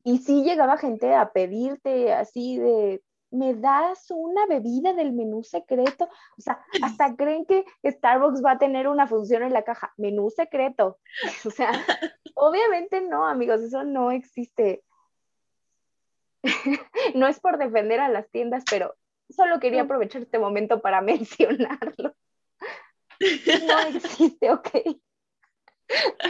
[0.05, 6.09] y sí llegaba gente a pedirte así de, ¿me das una bebida del menú secreto?
[6.38, 10.31] O sea, hasta creen que Starbucks va a tener una función en la caja, menú
[10.31, 10.99] secreto.
[11.45, 11.71] O sea,
[12.35, 14.83] obviamente no, amigos, eso no existe.
[17.14, 18.95] no es por defender a las tiendas, pero
[19.35, 22.14] Solo quería aprovechar este momento para mencionarlo.
[23.21, 24.71] No existe, ok.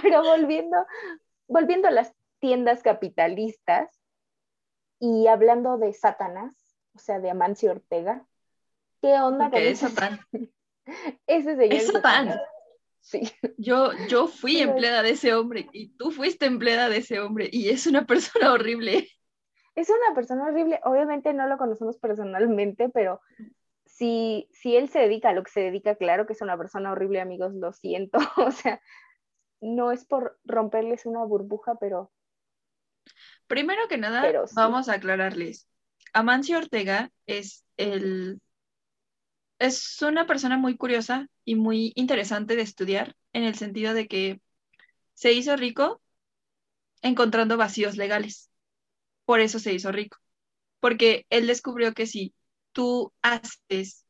[0.02, 0.76] Pero volviendo,
[1.46, 3.90] volviendo a las tiendas capitalistas
[4.98, 6.54] y hablando de Satanás,
[6.94, 8.26] o sea, de Amancio Ortega,
[9.00, 10.20] ¿qué onda con es Satán?
[11.26, 11.72] Ese señor.
[11.74, 12.40] Es Satán.
[13.00, 13.32] Sí.
[13.56, 17.70] Yo, yo fui empleada de ese hombre y tú fuiste empleada de ese hombre y
[17.70, 19.08] es una persona horrible
[19.80, 20.80] es una persona horrible.
[20.84, 23.20] Obviamente no lo conocemos personalmente, pero
[23.86, 26.92] si, si él se dedica a lo que se dedica, claro que es una persona
[26.92, 28.18] horrible, amigos, lo siento.
[28.36, 28.80] o sea,
[29.60, 32.12] no es por romperles una burbuja, pero...
[33.46, 35.68] Primero que nada, vamos a aclararles.
[36.12, 38.40] Amancio Ortega es el...
[39.58, 44.40] Es una persona muy curiosa y muy interesante de estudiar en el sentido de que
[45.12, 46.00] se hizo rico
[47.02, 48.49] encontrando vacíos legales
[49.30, 50.18] por eso se hizo rico,
[50.80, 52.34] porque él descubrió que si
[52.72, 54.04] tú haces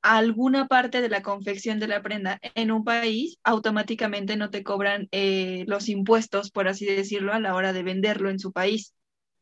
[0.00, 5.06] alguna parte de la confección de la prenda en un país, automáticamente no te cobran
[5.12, 8.94] eh, los impuestos, por así decirlo, a la hora de venderlo en su país,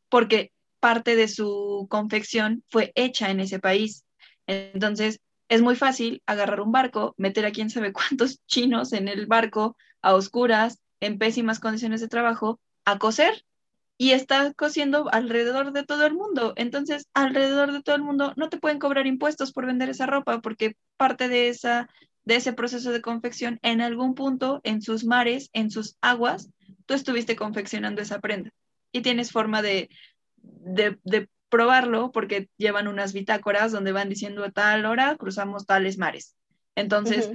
[0.07, 4.05] porque parte de su confección fue hecha en ese país.
[4.45, 9.25] Entonces, es muy fácil agarrar un barco, meter a quién sabe cuántos chinos en el
[9.25, 13.43] barco a oscuras, en pésimas condiciones de trabajo, a coser
[14.01, 16.53] y está cosiendo alrededor de todo el mundo.
[16.55, 20.41] Entonces, alrededor de todo el mundo no te pueden cobrar impuestos por vender esa ropa
[20.41, 21.87] porque parte de, esa,
[22.23, 26.49] de ese proceso de confección, en algún punto, en sus mares, en sus aguas,
[26.87, 28.49] tú estuviste confeccionando esa prenda
[28.91, 29.87] y tienes forma de,
[30.37, 36.35] de, probarlo porque llevan unas bitácoras donde van diciendo a tal hora cruzamos tales mares.
[36.73, 37.29] Entonces,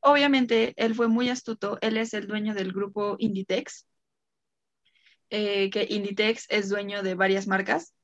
[0.00, 3.86] obviamente, él fue muy astuto, él es el dueño del grupo Inditex,
[5.32, 7.94] eh, que Inditex es dueño de varias marcas.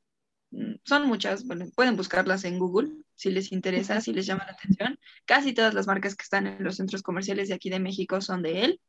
[0.51, 4.53] Mm, son muchas, bueno, pueden buscarlas en Google si les interesa, si les llama la
[4.53, 4.99] atención.
[5.27, 8.43] Casi todas las marcas que están en los centros comerciales de aquí de México son
[8.43, 8.81] de él.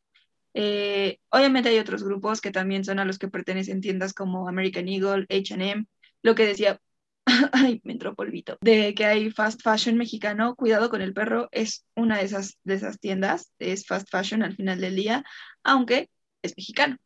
[0.54, 4.88] Eh, obviamente hay otros grupos que también son a los que pertenecen tiendas como American
[4.88, 5.86] Eagle, HM,
[6.24, 6.80] lo que decía,
[7.52, 11.86] ay, me entró polvito, de que hay fast fashion mexicano, cuidado con el perro, es
[11.96, 15.26] una de esas, de esas tiendas, es fast fashion al final del día,
[15.64, 16.10] aunque
[16.42, 16.98] es mexicano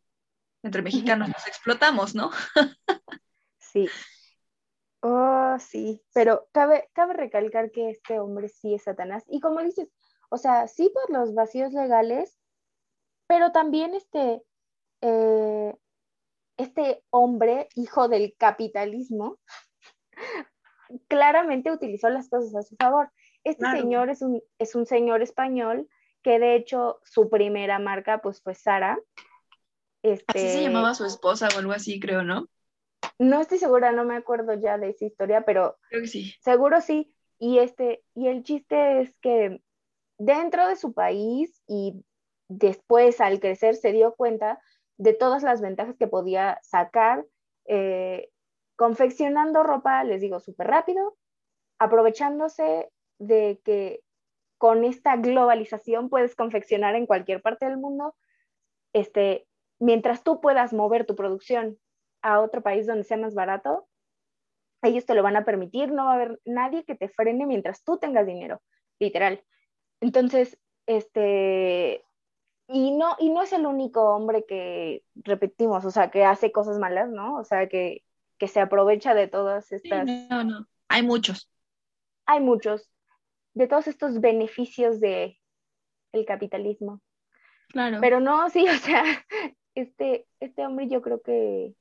[0.64, 2.32] entre mexicanos nos explotamos, ¿no?
[3.60, 3.88] sí.
[5.02, 9.24] Oh, sí, pero cabe, cabe recalcar que este hombre sí es Satanás.
[9.28, 9.90] Y como dices,
[10.30, 12.40] o sea, sí por los vacíos legales,
[13.28, 14.42] pero también este,
[15.02, 15.76] eh,
[16.58, 19.40] este hombre, hijo del capitalismo,
[21.10, 23.12] claramente utilizó las cosas a su favor.
[23.44, 25.90] Este señor es un, es un señor español
[26.22, 28.98] que de hecho su primera marca pues fue Sara,
[30.04, 32.48] Así se este, llamaba su esposa o algo así, creo, ¿no?
[33.20, 36.36] No estoy segura, no me acuerdo ya de esa historia, pero creo que sí.
[36.42, 37.14] Seguro sí.
[37.40, 39.62] Y este, y el chiste es que
[40.18, 42.04] dentro de su país y
[42.48, 44.60] después al crecer se dio cuenta
[44.98, 47.26] de todas las ventajas que podía sacar
[47.66, 48.30] eh,
[48.76, 51.18] confeccionando ropa, les digo, súper rápido,
[51.80, 52.90] aprovechándose
[53.20, 54.02] de que
[54.58, 58.16] con esta globalización puedes confeccionar en cualquier parte del mundo,
[58.94, 59.48] este,
[59.84, 61.78] mientras tú puedas mover tu producción
[62.22, 63.88] a otro país donde sea más barato,
[64.82, 67.84] ellos te lo van a permitir, no va a haber nadie que te frene mientras
[67.84, 68.62] tú tengas dinero,
[69.00, 69.44] literal.
[70.00, 72.06] Entonces, este,
[72.70, 76.80] y no, y no es el único hombre que repetimos, o sea, que hace cosas
[76.80, 77.36] malas, ¿no?
[77.38, 78.04] O sea, que,
[78.38, 80.06] que se aprovecha de todas estas...
[80.06, 81.50] no, no, hay muchos.
[82.26, 82.90] Hay muchos,
[83.54, 85.38] de todos estos beneficios de
[86.14, 87.02] el capitalismo.
[87.68, 87.98] Claro.
[88.00, 89.04] Pero no, sí, o sea,
[89.76, 91.74] este, este hombre yo creo que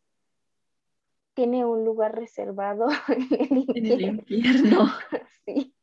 [1.34, 4.92] tiene un lugar reservado en el infierno.
[5.44, 5.74] sí.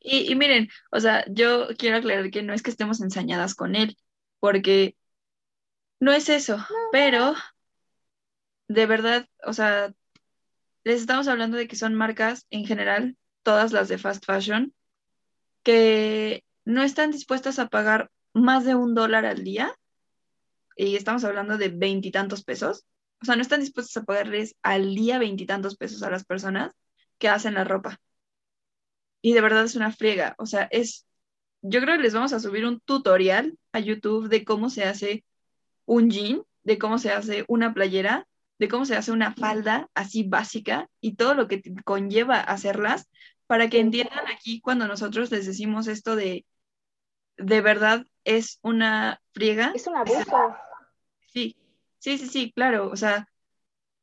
[0.00, 3.96] Y, miren, o sea, yo quiero aclarar que no es que estemos ensañadas con él,
[4.40, 4.96] porque
[6.00, 6.58] no es eso,
[6.92, 7.34] pero
[8.68, 9.92] de verdad, o sea,
[10.84, 14.74] les estamos hablando de que son marcas en general, todas las de fast fashion,
[15.62, 19.74] que no están dispuestas a pagar más de un dólar al día
[20.76, 22.84] y estamos hablando de veintitantos pesos,
[23.22, 26.74] o sea, no están dispuestos a pagarles al día veintitantos pesos a las personas
[27.18, 27.98] que hacen la ropa.
[29.22, 31.06] Y de verdad es una friega, o sea, es,
[31.62, 35.24] yo creo que les vamos a subir un tutorial a YouTube de cómo se hace
[35.86, 40.22] un jean, de cómo se hace una playera, de cómo se hace una falda así
[40.22, 43.08] básica y todo lo que conlleva hacerlas
[43.46, 46.44] para que entiendan aquí cuando nosotros les decimos esto de
[47.38, 49.72] de verdad es una friega.
[49.74, 50.56] Es un abuso.
[51.36, 51.54] Sí,
[51.98, 52.88] sí, sí, sí, claro.
[52.90, 53.28] O sea,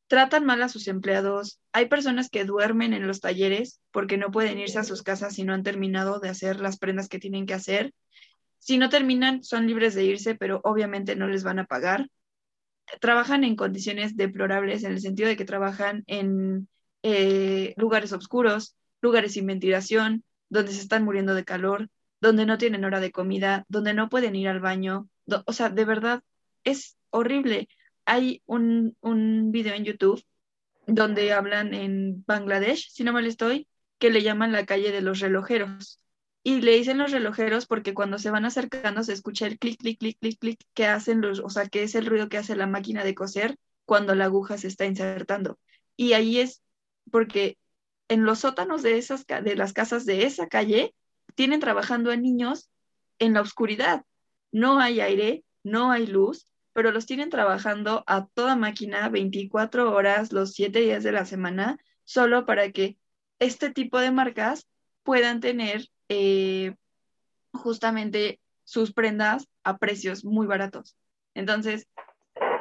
[0.08, 1.60] tratan mal a sus empleados.
[1.72, 5.44] Hay personas que duermen en los talleres porque no pueden irse a sus casas si
[5.44, 7.92] no han terminado de hacer las prendas que tienen que hacer.
[8.60, 12.08] Si no terminan, son libres de irse, pero obviamente no les van a pagar.
[13.02, 16.68] Trabajan en condiciones deplorables en el sentido de que trabajan en
[17.04, 21.90] eh, lugares oscuros, lugares sin ventilación, donde se están muriendo de calor,
[22.22, 25.10] donde no tienen hora de comida, donde no pueden ir al baño.
[25.48, 26.22] o sea, de verdad,
[26.64, 27.70] es horrible.
[28.06, 30.24] Hay un, un video en YouTube
[30.88, 33.68] donde hablan en Bangladesh, si no mal estoy,
[34.00, 36.02] que le llaman la calle de los relojeros.
[36.44, 40.00] Y le dicen los relojeros porque cuando se van acercando se escucha el clic, clic,
[40.00, 42.68] clic, clic, clic que hacen los, o sea, que es el ruido que hace la
[42.68, 45.58] máquina de coser cuando la aguja se está insertando.
[45.96, 46.62] Y ahí es
[47.12, 47.58] porque
[48.10, 50.94] en los sótanos de esas de las casas de esa calle
[51.36, 52.70] tienen trabajando a niños
[53.20, 54.04] en la oscuridad.
[54.52, 60.34] No hay aire, no hay luz, pero los tienen trabajando a toda máquina 24 horas
[60.34, 62.98] los 7 días de la semana, solo para que
[63.40, 64.68] este tipo de marcas
[65.04, 66.76] puedan tener eh,
[67.52, 70.96] justamente sus prendas a precios muy baratos.
[71.34, 71.88] Entonces,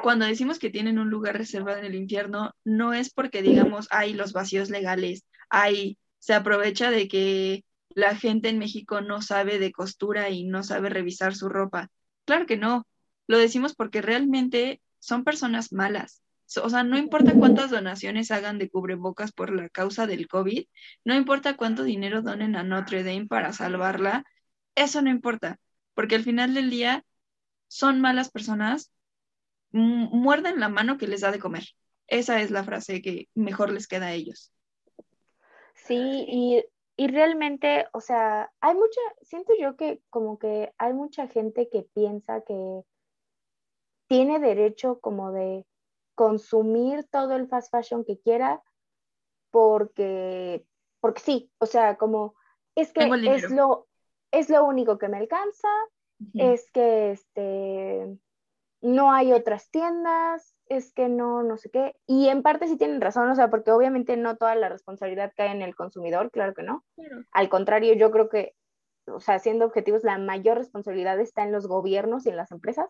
[0.01, 4.13] cuando decimos que tienen un lugar reservado en el infierno, no es porque digamos, hay
[4.13, 7.63] los vacíos legales, hay, se aprovecha de que
[7.95, 11.89] la gente en México no sabe de costura y no sabe revisar su ropa.
[12.25, 12.85] Claro que no,
[13.27, 16.21] lo decimos porque realmente son personas malas,
[16.63, 20.65] O sea, no importa cuántas donaciones hagan de cubrebocas por la causa del COVID,
[21.03, 24.23] no importa cuánto dinero donen a Notre Dame para salvarla,
[24.75, 25.59] eso no importa,
[25.95, 27.05] porque al final del día
[27.67, 28.91] son malas personas,
[29.71, 31.63] muerden la mano que les da de comer.
[32.07, 34.53] Esa es la frase que mejor les queda a ellos.
[35.73, 36.63] Sí, y,
[36.95, 41.83] y realmente, o sea, hay mucha, siento yo que como que hay mucha gente que
[41.93, 42.83] piensa que
[44.07, 45.65] tiene derecho como de
[46.15, 48.61] consumir todo el fast fashion que quiera
[49.51, 50.65] porque,
[50.99, 52.35] porque sí, o sea, como
[52.75, 53.87] es que es lo,
[54.31, 55.67] es lo único que me alcanza,
[56.33, 58.17] es que este,
[58.81, 61.95] no hay otras tiendas, es que no, no sé qué.
[62.07, 65.51] Y en parte sí tienen razón, o sea, porque obviamente no toda la responsabilidad cae
[65.51, 66.83] en el consumidor, claro que no.
[67.31, 68.55] Al contrario, yo creo que,
[69.05, 72.89] o sea, siendo objetivos, la mayor responsabilidad está en los gobiernos y en las empresas.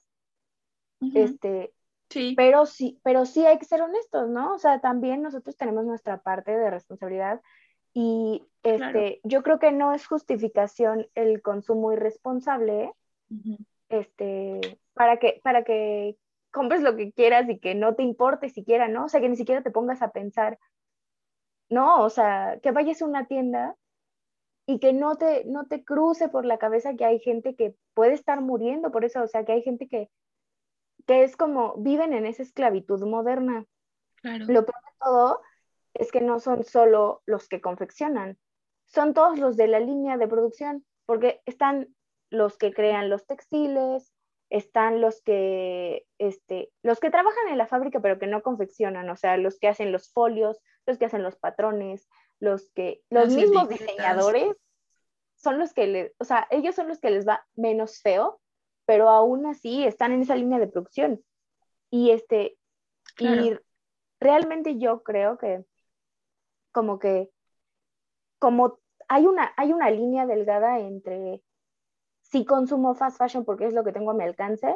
[1.14, 1.74] Este,
[2.10, 2.34] sí.
[2.36, 4.54] Pero sí, pero sí hay que ser honestos, ¿no?
[4.54, 7.42] O sea, también nosotros tenemos nuestra parte de responsabilidad
[7.94, 12.92] y este, yo creo que no es justificación el consumo irresponsable,
[13.90, 16.18] este, para que, para que
[16.52, 19.06] compres lo que quieras y que no te importe siquiera, ¿no?
[19.06, 20.58] O sea, que ni siquiera te pongas a pensar,
[21.70, 23.76] no, o sea, que vayas a una tienda
[24.66, 28.14] y que no te, no te cruce por la cabeza que hay gente que puede
[28.14, 30.10] estar muriendo por eso, o sea, que hay gente que,
[31.06, 33.66] que es como, viven en esa esclavitud moderna.
[34.16, 34.46] Claro.
[34.46, 35.42] Lo peor de todo
[35.94, 38.38] es que no son solo los que confeccionan,
[38.86, 41.94] son todos los de la línea de producción, porque están
[42.30, 44.14] los que crean los textiles,
[44.50, 49.16] están los que, este, los que trabajan en la fábrica pero que no confeccionan, o
[49.16, 52.08] sea, los que hacen los folios, los que hacen los patrones,
[52.40, 54.56] los que, los, mismos diseñadores
[55.36, 58.40] son los que les, o sea, ellos son los que les va menos feo,
[58.86, 61.24] pero aún así están en esa línea de producción.
[61.90, 62.58] Y este,
[63.20, 63.54] y
[64.20, 65.64] realmente yo creo que
[66.72, 67.30] como que,
[68.40, 71.44] como hay una, hay una línea delgada entre
[72.22, 74.76] si consumo fast fashion porque es lo que tengo a mi alcance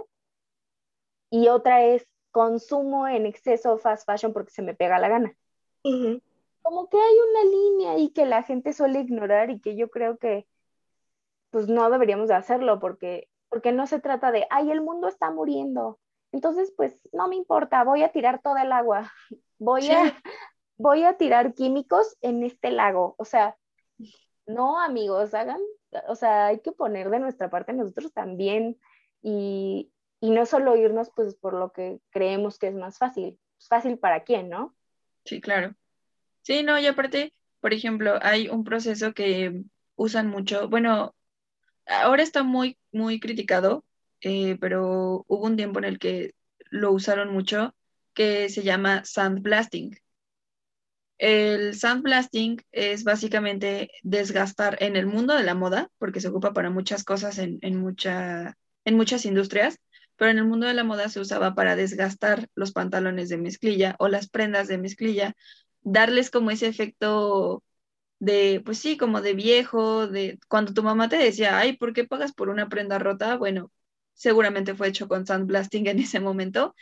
[1.30, 5.36] y otra es consumo en exceso fast fashion porque se me pega la gana.
[6.62, 10.18] Como que hay una línea ahí que la gente suele ignorar y que yo creo
[10.18, 10.46] que
[11.50, 15.32] pues no deberíamos de hacerlo porque, porque no se trata de, ay, el mundo está
[15.32, 16.00] muriendo.
[16.32, 19.12] Entonces, pues no me importa, voy a tirar toda el agua,
[19.60, 20.02] voy a,
[20.78, 23.16] voy a tirar químicos en este lago.
[23.18, 23.56] O sea,
[24.46, 25.60] no, amigos, hagan,
[26.08, 28.78] o sea, hay que poner de nuestra parte nosotros también
[29.22, 33.40] y, no solo irnos pues por lo que creemos que es más fácil.
[33.60, 34.76] Es fácil para quién, ¿no?
[35.26, 35.76] Sí, claro.
[36.42, 39.64] Sí, no, y aparte, por ejemplo, hay un proceso que
[39.96, 41.14] usan mucho, bueno,
[41.88, 43.86] ahora está muy, muy criticado,
[44.22, 46.34] eh, pero hubo un tiempo en el que
[46.70, 47.76] lo usaron mucho,
[48.14, 49.98] que se llama sandblasting.
[51.18, 56.70] El sandblasting es básicamente desgastar en el mundo de la moda, porque se ocupa para
[56.70, 59.80] muchas cosas en, mucha, en muchas industrias,
[60.16, 63.96] pero en el mundo de la moda se usaba para desgastar los pantalones de mezclilla
[64.00, 65.36] o las prendas de mezclilla,
[65.82, 67.64] darles como ese efecto
[68.20, 72.06] de, pues sí, como de viejo, de cuando tu mamá te decía, ay, ¿por qué
[72.06, 73.38] pagas por una prenda rota?
[73.38, 73.72] Bueno,
[74.14, 76.76] seguramente fue hecho con sandblasting en ese momento,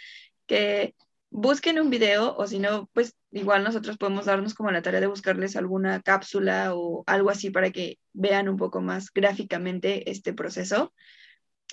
[0.48, 0.96] que
[1.30, 5.08] busquen un video o si no, pues igual nosotros podemos darnos como la tarea de
[5.08, 10.94] buscarles alguna cápsula o algo así para que vean un poco más gráficamente este proceso.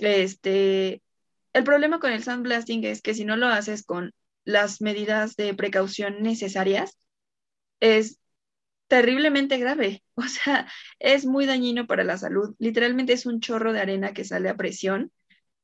[0.01, 1.03] Este,
[1.53, 4.13] el problema con el sandblasting es que si no lo haces con
[4.45, 6.99] las medidas de precaución necesarias,
[7.79, 8.19] es
[8.93, 10.03] terriblemente grave.
[10.15, 12.55] O sea, es muy dañino para la salud.
[12.59, 15.11] Literalmente es un chorro de arena que sale a presión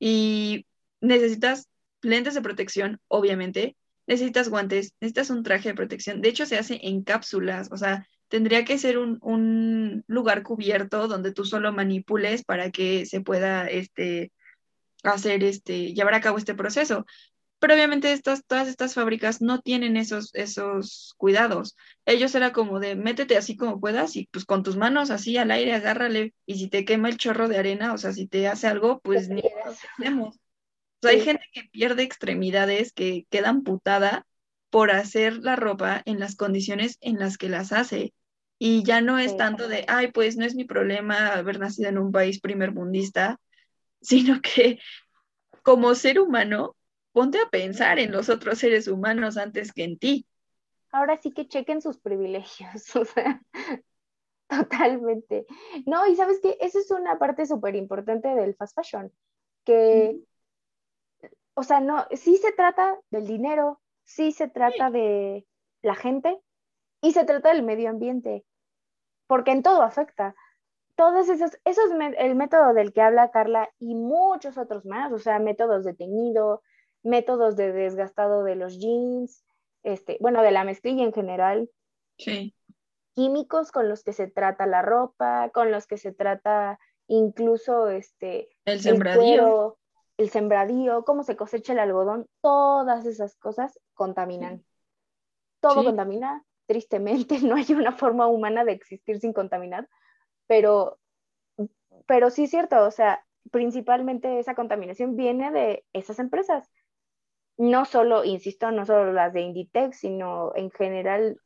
[0.00, 0.66] y
[1.02, 1.68] necesitas
[2.00, 6.22] lentes de protección, obviamente, necesitas guantes, necesitas un traje de protección.
[6.22, 11.32] De hecho, se hace en cápsulas, o sea, tendría que ser un, lugar cubierto donde
[11.32, 14.32] tú solo manipules para que se pueda este,
[15.02, 17.04] hacer, este, llevar a cabo este proceso.
[17.58, 21.76] Pero obviamente estas, todas estas fábricas no tienen esos, esos cuidados.
[22.06, 25.50] Ellos era como de métete así como puedas y pues con tus manos así al
[25.50, 28.68] aire agárrale y si te quema el chorro de arena, o sea, si te hace
[28.68, 30.38] algo, pues ni hacemos
[31.06, 34.26] hay gente que pierde extremidades, que queda amputada
[34.70, 38.12] por hacer la ropa en las condiciones en las que las hace.
[38.58, 41.98] Y ya no es tanto de, ay, pues no es mi problema haber nacido en
[41.98, 43.38] un país primermundista,
[44.00, 44.80] sino que
[45.62, 46.74] como ser humano,
[47.18, 50.24] ponte a pensar en los otros seres humanos antes que en ti.
[50.92, 53.42] Ahora sí que chequen sus privilegios, o sea,
[54.46, 55.44] totalmente.
[55.84, 59.12] No, y sabes que esa es una parte súper importante del fast fashion,
[59.64, 60.20] que
[61.54, 65.44] o sea, no, sí se trata del dinero, sí se trata de
[65.82, 66.40] la gente
[67.00, 68.44] y se trata del medio ambiente,
[69.26, 70.36] porque en todo afecta.
[70.94, 75.18] Todos esos, eso es el método del que habla Carla y muchos otros más, o
[75.18, 76.62] sea, métodos de teñido,
[77.08, 79.44] métodos de desgastado de los jeans,
[79.82, 81.70] este, bueno, de la mezclilla en general.
[82.18, 82.54] Sí.
[83.14, 86.78] Químicos con los que se trata la ropa, con los que se trata
[87.08, 89.78] incluso este el sembradío,
[90.18, 94.64] el, sembradío, cómo se cosecha el algodón, todas esas cosas contaminan.
[95.60, 99.88] Todo contamina, tristemente, no hay una forma humana de existir sin contaminar,
[100.46, 101.00] pero,
[102.06, 106.70] pero sí es cierto, o sea, principalmente esa contaminación viene de esas empresas.
[107.58, 111.40] No solo, insisto, no solo las de Inditex, sino en general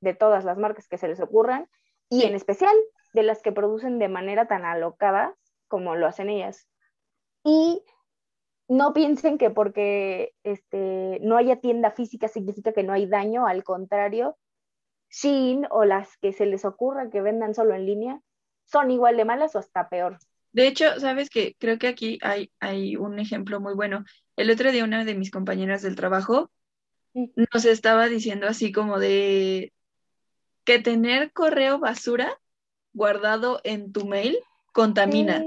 [0.00, 1.68] de todas las marcas que se les ocurran
[2.08, 2.74] y en especial
[3.12, 5.34] de las que producen de manera tan alocada
[5.68, 6.68] como lo hacen ellas.
[7.44, 7.82] Y
[8.68, 13.62] no piensen que porque este, no haya tienda física significa que no hay daño, al
[13.62, 14.36] contrario,
[15.10, 18.20] Shein o las que se les ocurra que vendan solo en línea
[18.64, 20.18] son igual de malas o hasta peor.
[20.56, 24.06] De hecho, sabes que creo que aquí hay, hay un ejemplo muy bueno.
[24.36, 26.50] El otro día una de mis compañeras del trabajo
[27.12, 29.74] nos estaba diciendo así como de
[30.64, 32.40] que tener correo basura
[32.94, 34.38] guardado en tu mail
[34.72, 35.44] contamina.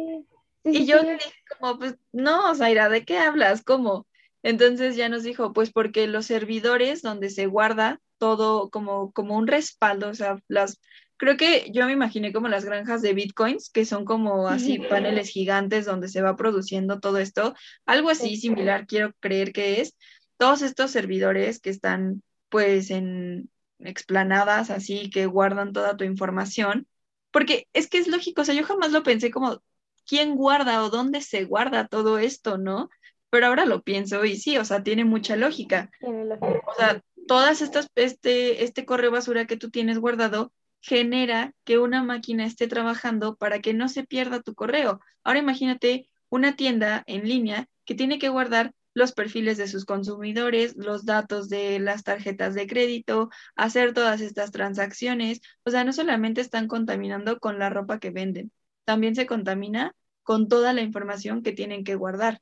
[0.64, 3.64] y yo le dije como, pues no, Zaira, ¿de qué hablas?
[3.64, 4.06] ¿Cómo?
[4.44, 9.48] Entonces ya nos dijo, pues porque los servidores donde se guarda todo como, como un
[9.48, 10.80] respaldo, o sea, las,
[11.20, 15.30] creo que yo me imaginé como las granjas de bitcoins, que son como así paneles
[15.30, 17.54] gigantes donde se va produciendo todo esto,
[17.86, 19.98] algo así similar quiero creer que es,
[20.38, 23.50] todos estos servidores que están pues en
[23.80, 26.88] explanadas así, que guardan toda tu información,
[27.32, 29.62] porque es que es lógico, o sea, yo jamás lo pensé como,
[30.08, 32.90] ¿quién guarda o dónde se guarda todo esto, no?
[33.30, 35.92] Pero ahora lo pienso y sí, o sea, tiene mucha lógica.
[36.02, 42.04] O sea, todas estas, este, este correo basura que tú tienes guardado genera que una
[42.04, 45.00] máquina esté trabajando para que no se pierda tu correo.
[45.24, 50.76] Ahora imagínate una tienda en línea que tiene que guardar los perfiles de sus consumidores,
[50.76, 55.42] los datos de las tarjetas de crédito, hacer todas estas transacciones.
[55.64, 58.52] O sea, no solamente están contaminando con la ropa que venden,
[58.86, 62.42] también se contamina con toda la información que tienen que guardar.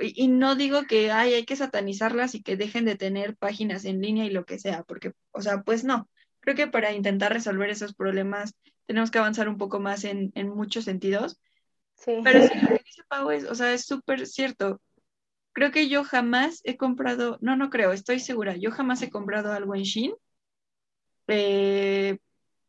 [0.00, 4.24] Y, no digo que hay que satanizarlas y que dejen de tener páginas en línea
[4.26, 6.08] y lo que sea, porque, o sea, pues no.
[6.54, 8.54] Creo que para intentar resolver esos problemas
[8.86, 11.38] tenemos que avanzar un poco más en, en muchos sentidos.
[11.94, 12.20] Sí.
[12.24, 14.80] Pero sí, lo que dice Pau es, o sea, es súper cierto
[15.52, 19.52] creo que yo jamás he comprado, no, no creo, estoy segura, yo jamás he comprado
[19.52, 20.12] algo en Shein
[21.26, 22.18] eh,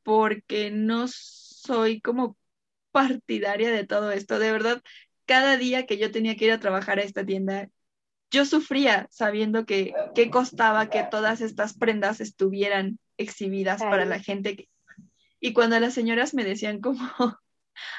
[0.02, 2.36] porque no soy como
[2.92, 4.40] partidaria de todo esto.
[4.40, 4.82] De verdad,
[5.26, 7.70] cada día que yo tenía que ir a trabajar a esta tienda,
[8.32, 14.70] yo sufría sabiendo que, que costaba que todas estas prendas estuvieran exhibidas para la gente.
[15.40, 16.98] Y cuando las señoras me decían como,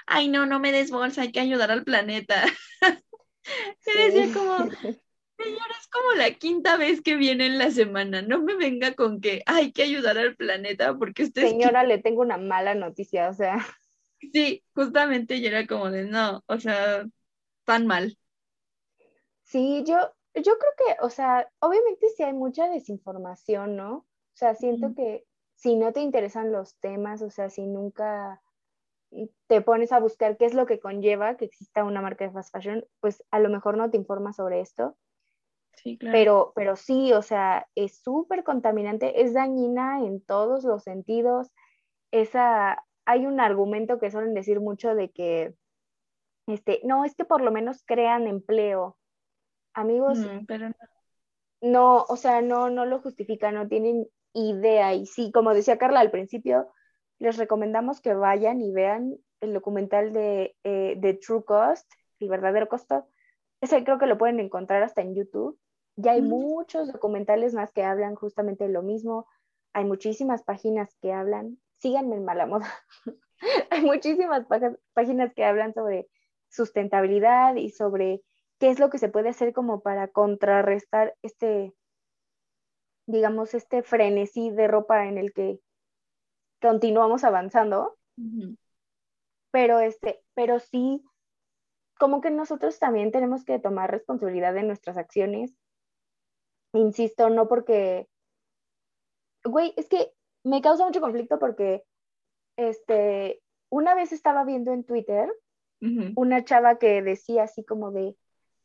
[0.06, 2.44] ay, no, no me des bolsa, hay que ayudar al planeta.
[3.80, 8.22] Se decía como, señora, es como la quinta vez que viene en la semana.
[8.22, 11.42] No me venga con que hay que ayudar al planeta porque usted.
[11.42, 13.64] Señora, le tengo una mala noticia, o sea.
[14.32, 17.06] Sí, justamente yo era como de no, o sea,
[17.64, 18.18] tan mal.
[19.44, 19.96] Sí, yo,
[20.34, 24.06] yo creo que, o sea, obviamente sí hay mucha desinformación, ¿no?
[24.40, 28.40] O sea, siento que si no te interesan los temas, o sea, si nunca
[29.48, 32.50] te pones a buscar qué es lo que conlleva que exista una marca de fast
[32.50, 34.96] fashion, pues a lo mejor no te informas sobre esto.
[35.74, 36.12] Sí, claro.
[36.14, 41.50] Pero, pero sí, o sea, es súper contaminante, es dañina en todos los sentidos.
[42.10, 45.54] Esa, hay un argumento que suelen decir mucho de que,
[46.46, 48.96] este, no, es que por lo menos crean empleo.
[49.74, 50.74] Amigos, mm, pero no.
[51.60, 54.94] no, o sea, no, no lo justifican, no tienen idea.
[54.94, 56.68] Y sí, como decía Carla al principio,
[57.18, 63.06] les recomendamos que vayan y vean el documental de, eh, True Cost, el verdadero costo.
[63.60, 65.58] Ese creo que lo pueden encontrar hasta en YouTube.
[65.96, 69.26] Ya hay muchos documentales más que hablan justamente de lo mismo.
[69.74, 71.58] Hay muchísimas páginas que hablan.
[71.78, 72.68] Síganme en mala moda.
[73.70, 74.46] hay muchísimas
[74.94, 76.08] páginas que hablan sobre
[76.48, 78.22] sustentabilidad y sobre
[78.58, 81.74] qué es lo que se puede hacer como para contrarrestar este,
[83.10, 85.60] digamos, este frenesí de ropa en el que
[86.60, 87.96] continuamos avanzando,
[89.50, 91.02] pero, este, pero sí,
[91.98, 95.54] como que nosotros también tenemos que tomar responsabilidad de nuestras acciones.
[96.72, 98.08] Insisto, no porque,
[99.44, 100.12] güey, es que
[100.44, 101.82] me causa mucho conflicto porque,
[102.56, 105.32] este, una vez estaba viendo en Twitter
[106.14, 108.14] una chava que decía así como de,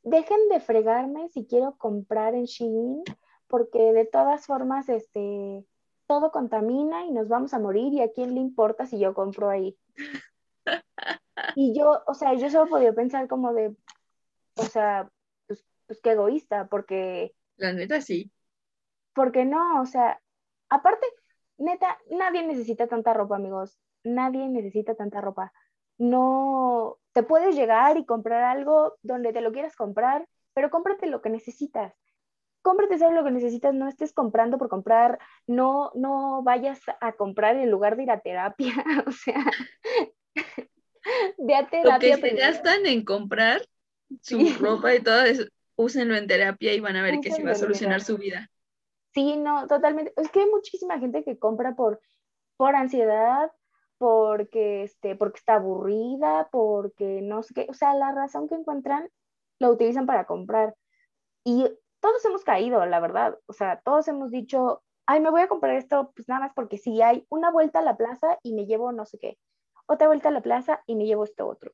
[0.04, 3.04] dejen de fregarme si quiero comprar en Shein,
[3.48, 5.66] porque de todas formas, este,
[6.08, 9.50] todo contamina y nos vamos a morir y a quién le importa si yo compro
[9.50, 9.78] ahí.
[11.56, 13.76] Y yo, o sea, yo solo podía pensar como de,
[14.56, 15.10] o sea,
[15.48, 17.34] pues, pues qué egoísta, porque...
[17.58, 18.32] La neta sí.
[19.14, 20.22] Porque no, o sea,
[20.70, 21.06] aparte,
[21.58, 23.78] neta, nadie necesita tanta ropa, amigos.
[24.04, 25.54] Nadie necesita tanta ropa.
[25.98, 31.22] No, te puedes llegar y comprar algo donde te lo quieras comprar, pero cómprate lo
[31.22, 31.93] que necesitas
[32.66, 37.55] cómprate solo lo que necesitas, no estés comprando por comprar, no, no vayas a comprar
[37.57, 38.74] en lugar de ir a terapia,
[39.07, 39.45] o sea,
[41.38, 42.16] ve a terapia.
[42.16, 43.61] Lo que se gastan en comprar
[44.20, 45.43] su ropa y todo eso,
[45.76, 48.49] úsenlo en terapia y van a ver que se va a solucionar su vida.
[49.13, 50.11] Sí, no, totalmente.
[50.18, 52.01] Es que hay muchísima gente que compra por,
[52.57, 53.51] por ansiedad,
[53.99, 59.07] porque, este, porque está aburrida, porque no sé qué, o sea, la razón que encuentran
[59.59, 60.76] lo utilizan para comprar.
[61.43, 61.68] Y
[62.00, 63.39] todos hemos caído, la verdad.
[63.48, 66.78] O sea, todos hemos dicho, ay, me voy a comprar esto, pues nada más porque
[66.78, 69.38] si hay una vuelta a la plaza y me llevo no sé qué,
[69.88, 71.72] otra vuelta a la plaza y me llevo esto otro.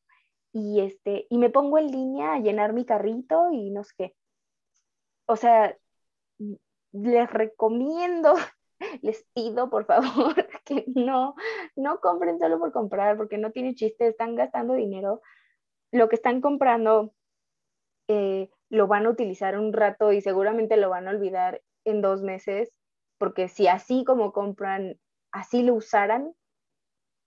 [0.54, 4.16] Y, este, y me pongo en línea a llenar mi carrito y no sé qué.
[5.26, 5.78] O sea,
[6.92, 8.34] les recomiendo,
[9.02, 11.36] les pido por favor que no,
[11.76, 15.22] no compren solo por comprar, porque no tiene chiste, están gastando dinero.
[15.92, 17.14] Lo que están comprando
[18.08, 22.22] eh, lo van a utilizar un rato y seguramente lo van a olvidar en dos
[22.22, 22.74] meses,
[23.18, 24.98] porque si así como compran,
[25.32, 26.34] así lo usaran,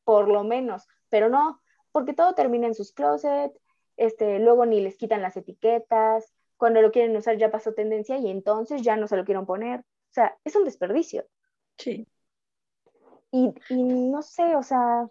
[0.04, 1.60] por lo menos, pero no,
[1.92, 3.60] porque todo termina en sus closets,
[3.98, 8.30] este, luego ni les quitan las etiquetas, cuando lo quieren usar ya pasó tendencia y
[8.30, 9.80] entonces ya no se lo quieren poner.
[9.80, 11.26] O sea, es un desperdicio.
[11.76, 12.08] Sí.
[13.30, 15.08] Y, y no sé, o sea,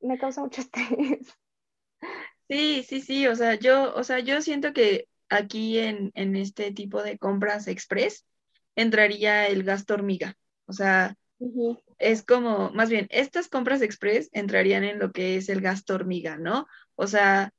[0.00, 1.36] me causa mucho estrés.
[2.50, 6.72] Sí, sí, sí, o sea, yo, o sea, yo siento que aquí en, en este
[6.72, 8.26] tipo de compras express
[8.74, 10.36] entraría el gasto hormiga.
[10.66, 11.14] O sea,
[11.98, 16.38] es como, más bien, estas compras express entrarían en lo que es el gasto hormiga,
[16.38, 16.66] ¿no?
[16.96, 17.52] O sea,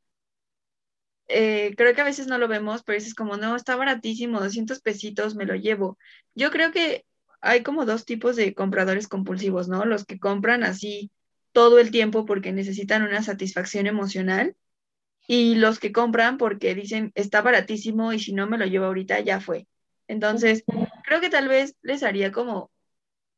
[1.27, 4.81] eh, creo que a veces no lo vemos, pero es como, no, está baratísimo, 200
[4.81, 5.97] pesitos, me lo llevo.
[6.35, 7.05] Yo creo que
[7.41, 9.85] hay como dos tipos de compradores compulsivos, ¿no?
[9.85, 11.11] Los que compran así
[11.53, 14.55] todo el tiempo porque necesitan una satisfacción emocional
[15.33, 19.21] y los que compran porque dicen está baratísimo y si no me lo llevo ahorita
[19.21, 19.65] ya fue.
[20.09, 20.65] Entonces,
[21.05, 22.69] creo que tal vez les haría como,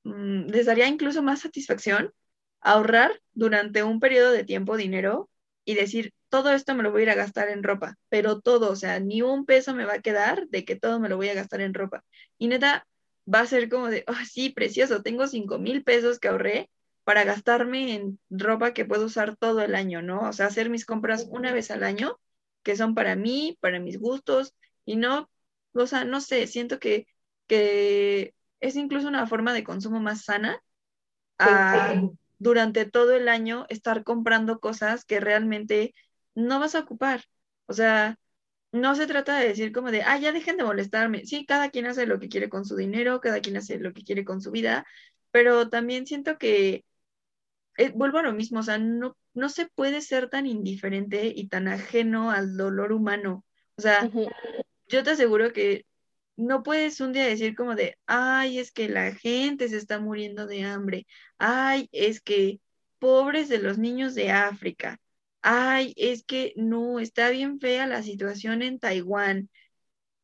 [0.03, 2.11] mm, les daría incluso más satisfacción
[2.61, 5.29] ahorrar durante un periodo de tiempo dinero
[5.65, 8.71] y decir, todo esto me lo voy a ir a gastar en ropa, pero todo,
[8.71, 11.29] o sea, ni un peso me va a quedar de que todo me lo voy
[11.29, 12.03] a gastar en ropa.
[12.39, 12.87] Y neta,
[13.31, 16.71] va a ser como de, oh, sí, precioso, tengo cinco mil pesos que ahorré
[17.03, 20.29] para gastarme en ropa que puedo usar todo el año, ¿no?
[20.29, 22.19] O sea, hacer mis compras una vez al año,
[22.63, 24.53] que son para mí, para mis gustos,
[24.85, 25.29] y no,
[25.73, 27.07] o sea, no sé, siento que,
[27.47, 30.61] que es incluso una forma de consumo más sana
[32.39, 35.93] durante todo el año estar comprando cosas que realmente
[36.35, 37.23] no vas a ocupar.
[37.65, 38.17] O sea,
[38.71, 41.25] no se trata de decir como de, ah, ya dejen de molestarme.
[41.25, 44.03] Sí, cada quien hace lo que quiere con su dinero, cada quien hace lo que
[44.03, 44.85] quiere con su vida,
[45.31, 46.85] pero también siento que
[47.77, 51.47] eh, vuelvo a lo mismo, o sea, no, no se puede ser tan indiferente y
[51.47, 53.45] tan ajeno al dolor humano.
[53.75, 54.09] O sea,
[54.87, 55.85] yo te aseguro que
[56.35, 60.47] no puedes un día decir como de, ay, es que la gente se está muriendo
[60.47, 61.07] de hambre,
[61.37, 62.59] ay, es que
[62.99, 64.99] pobres de los niños de África,
[65.41, 69.49] ay, es que no, está bien fea la situación en Taiwán.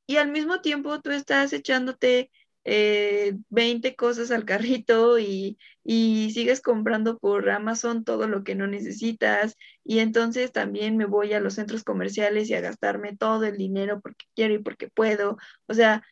[0.07, 2.31] Y al mismo tiempo tú estás echándote
[2.65, 8.67] eh, 20 cosas al carrito y, y, sigues comprando por Amazon todo lo que no
[8.67, 13.57] necesitas y entonces también me voy a los centros comerciales y a gastarme todo el
[13.57, 15.37] dinero porque quiero y porque puedo.
[15.67, 16.03] O sea,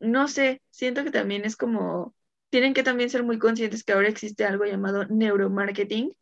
[0.00, 2.14] no sé, siento que también es como,
[2.50, 6.14] tienen que también ser muy conscientes que ahora existe algo llamado neuromarketing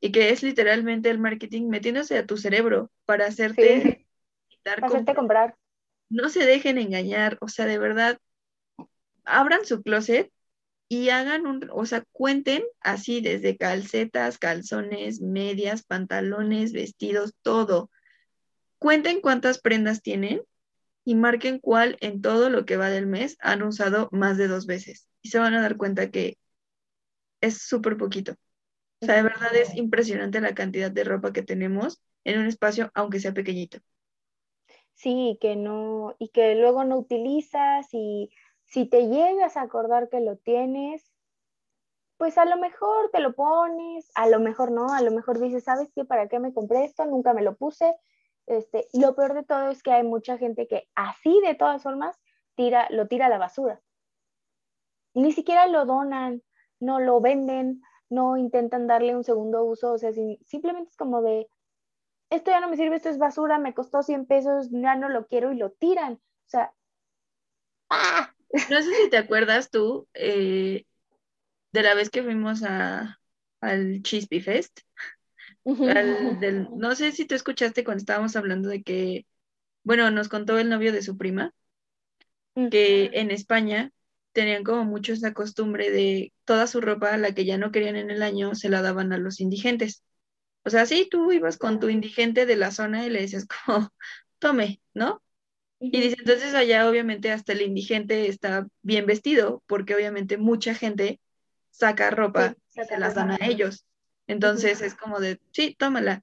[0.00, 4.06] y que es literalmente el marketing metiéndose a tu cerebro para hacerte,
[4.62, 5.56] para hacerte comprar.
[6.08, 8.18] No se dejen engañar, o sea, de verdad,
[9.26, 10.32] abran su closet
[10.88, 17.90] y hagan un, o sea, cuenten así desde calcetas, calzones, medias, pantalones, vestidos, todo.
[18.78, 20.42] Cuenten cuántas prendas tienen
[21.04, 24.66] y marquen cuál en todo lo que va del mes han usado más de dos
[24.66, 25.08] veces.
[25.22, 26.38] Y se van a dar cuenta que
[27.40, 28.36] es súper poquito.
[29.00, 32.90] O sea, de verdad es impresionante la cantidad de ropa que tenemos en un espacio,
[32.94, 33.78] aunque sea pequeñito.
[34.94, 38.30] Sí, que no, y que luego no utilizas y
[38.66, 41.12] si te llegas a acordar que lo tienes,
[42.18, 45.64] pues a lo mejor te lo pones, a lo mejor no, a lo mejor dices,
[45.64, 46.04] ¿sabes qué?
[46.04, 47.04] ¿Para qué me compré esto?
[47.06, 47.94] Nunca me lo puse.
[48.46, 52.16] Este, lo peor de todo es que hay mucha gente que así de todas formas
[52.54, 53.80] tira, lo tira a la basura.
[55.14, 56.42] Ni siquiera lo donan,
[56.80, 61.48] no lo venden, no intentan darle un segundo uso, o sea, simplemente es como de,
[62.30, 65.26] esto ya no me sirve, esto es basura, me costó 100 pesos, ya no lo
[65.26, 66.14] quiero y lo tiran.
[66.14, 66.72] O sea,
[67.90, 68.35] ¡ah!
[68.52, 70.84] No sé si te acuerdas tú eh,
[71.72, 73.18] de la vez que fuimos a,
[73.60, 74.80] al Chispy Fest.
[75.64, 79.26] no sé si tú escuchaste cuando estábamos hablando de que,
[79.84, 81.52] bueno, nos contó el novio de su prima,
[82.70, 83.92] que en España
[84.32, 88.10] tenían como mucho esa costumbre de toda su ropa, la que ya no querían en
[88.10, 90.02] el año, se la daban a los indigentes.
[90.64, 93.90] O sea, sí, tú ibas con tu indigente de la zona y le decías como,
[94.38, 95.22] tome, ¿no?
[95.78, 101.20] Y dice, entonces allá obviamente hasta el indigente está bien vestido, porque obviamente mucha gente
[101.70, 103.84] saca ropa y se las dan a ellos.
[104.26, 106.22] Entonces es como de, sí, tómala,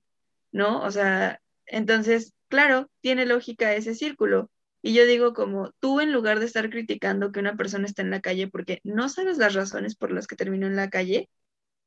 [0.52, 0.82] ¿no?
[0.82, 4.50] O sea, entonces, claro, tiene lógica ese círculo.
[4.82, 8.10] Y yo digo como tú en lugar de estar criticando que una persona está en
[8.10, 11.30] la calle porque no sabes las razones por las que terminó en la calle,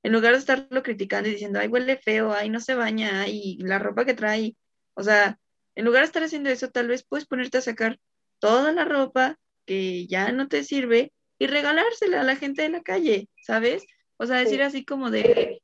[0.02, 3.58] en lugar de estarlo criticando y diciendo, ay, huele feo, ay, no se baña, ay,
[3.58, 4.56] la ropa que trae,
[4.94, 5.38] o sea,
[5.76, 8.00] en lugar de estar haciendo eso, tal vez puedes ponerte a sacar
[8.38, 12.82] toda la ropa que ya no te sirve y regalársela a la gente de la
[12.82, 13.84] calle, ¿sabes?
[14.16, 15.62] O sea, decir así como de,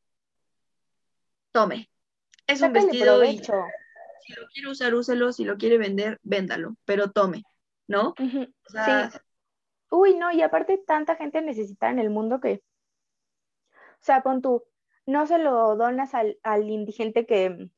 [1.51, 1.91] tome,
[2.47, 7.11] es un vestido y si lo quiere usar, úselo, si lo quiere vender, véndalo, pero
[7.11, 7.43] tome,
[7.89, 8.15] ¿no?
[8.19, 9.19] sí.
[9.91, 12.63] Uy, no, y aparte tanta gente necesita en el mundo que,
[13.75, 14.65] o sea, pon tú,
[15.07, 17.69] no se lo donas al, al indigente que,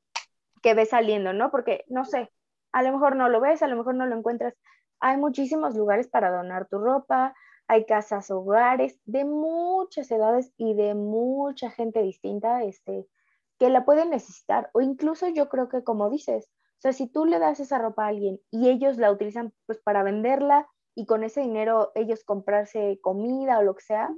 [0.65, 1.51] que ves saliendo, ¿no?
[1.51, 2.33] Porque, no sé,
[2.73, 4.55] a lo mejor no lo ves, a lo mejor no lo encuentras.
[4.99, 7.35] Hay muchísimos lugares para donar tu ropa,
[7.69, 13.07] hay casas, hogares de muchas edades y de mucha gente distinta, este,
[13.59, 14.71] que la pueden necesitar.
[14.73, 18.07] O incluso yo creo que como dices, o sea, si tú le das esa ropa
[18.07, 22.99] a alguien y ellos la utilizan pues para venderla y con ese dinero ellos comprarse
[23.03, 24.09] comida o lo que sea,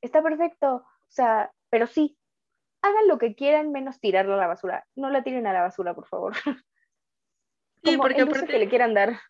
[0.00, 0.74] está perfecto.
[0.76, 2.17] O sea, pero sí,
[2.82, 4.86] hagan lo que quieran menos tirarla a la basura.
[4.94, 6.34] No la tiren a la basura, por favor.
[7.84, 9.20] Sí, porque aparte que le quieran dar.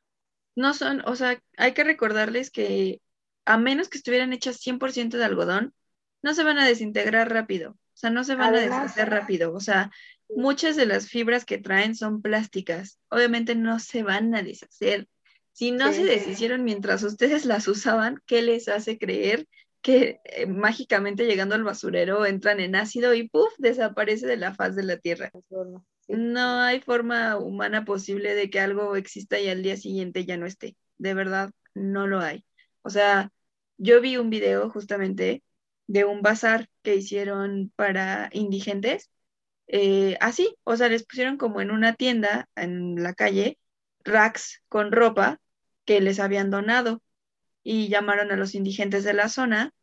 [0.57, 3.03] No son, o sea, hay que recordarles que
[3.45, 5.75] a menos que estuvieran hechas 100% de algodón,
[6.23, 7.73] no se van a desintegrar rápido.
[7.73, 9.53] O sea, no se van a deshacer rápido.
[9.55, 9.91] O sea,
[10.29, 12.99] muchas de las fibras que traen son plásticas.
[13.09, 15.09] Obviamente no se van a deshacer.
[15.53, 19.49] Si no se deshicieron mientras ustedes las usaban, ¿qué les hace creer
[19.81, 23.53] que eh, mágicamente llegando al basurero entran en ácido y ¡puf!
[23.59, 25.31] desaparece de la faz de la Tierra?
[26.09, 30.47] No hay forma humana posible de que algo exista y al día siguiente ya no
[30.47, 30.77] esté.
[30.97, 32.45] De verdad, no lo hay.
[32.83, 33.31] O sea,
[33.77, 35.43] yo vi un video justamente
[35.87, 39.11] de un bazar que hicieron para indigentes.
[39.69, 43.59] Eh, así, o sea, les pusieron como en una tienda en la calle
[44.05, 45.41] racks con ropa
[45.85, 47.03] que les habían donado
[47.71, 49.75] y llamaron a los indigentes de la zona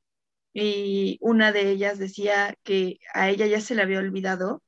[0.53, 4.63] y una de ellas decía que a ella ya se le había olvidado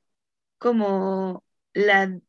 [0.58, 1.44] como
[1.74, 2.20] la,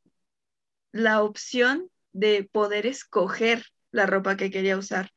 [0.91, 5.11] la opción de poder escoger la ropa que quería usar.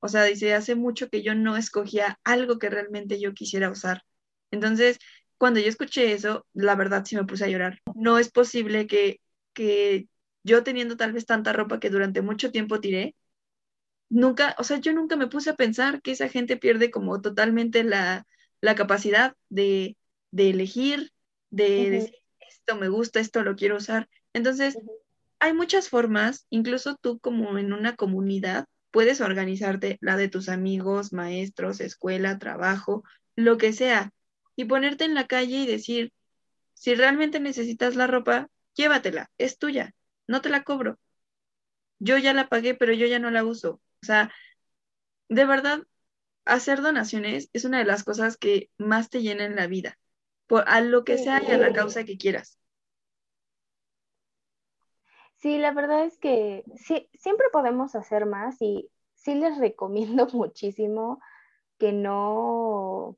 [0.00, 4.02] O sea, dice, hace mucho que yo no escogía algo que realmente yo quisiera usar.
[4.50, 4.98] Entonces,
[5.38, 7.80] cuando yo escuché eso, la verdad sí me puse a llorar.
[7.94, 9.20] No es posible que,
[9.54, 10.08] que
[10.44, 13.16] yo teniendo tal vez tanta ropa que durante mucho tiempo tiré,
[14.12, 17.82] nunca, o sea, yo nunca me puse a pensar que esa gente pierde como totalmente
[17.82, 18.26] la,
[18.76, 19.96] capacidad de,
[20.36, 21.12] elegir,
[21.50, 24.08] de decir, esto me gusta, esto lo quiero usar.
[24.34, 24.78] Entonces,
[25.40, 31.14] hay muchas formas, incluso tú como en una comunidad, puedes organizarte, la de tus amigos,
[31.14, 33.02] maestros, escuela, trabajo,
[33.34, 34.12] lo que sea,
[34.54, 36.12] y ponerte en la calle y decir,
[36.74, 39.94] si realmente necesitas la ropa, llévatela, es tuya,
[40.26, 40.98] no te la cobro.
[41.98, 43.80] Yo ya la pagué, pero yo ya no la uso.
[44.02, 44.32] O sea,
[45.28, 45.80] de verdad,
[46.44, 49.98] hacer donaciones es una de las cosas que más te llena en la vida,
[50.46, 52.58] por, a lo que sea y a la causa que quieras.
[55.36, 61.20] Sí, la verdad es que sí, siempre podemos hacer más y sí les recomiendo muchísimo
[61.78, 63.16] que no,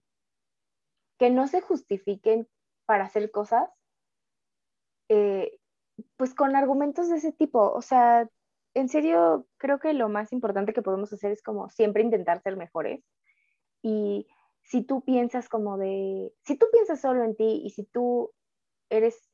[1.18, 2.48] que no se justifiquen
[2.86, 3.68] para hacer cosas,
[5.08, 5.58] eh,
[6.16, 7.72] pues con argumentos de ese tipo.
[7.72, 8.28] O sea,
[8.74, 12.56] en serio, creo que lo más importante que podemos hacer es como siempre intentar ser
[12.56, 13.04] mejores.
[13.82, 14.26] Y
[14.62, 18.32] si tú piensas como de, si tú piensas solo en ti y si tú
[18.90, 19.30] eres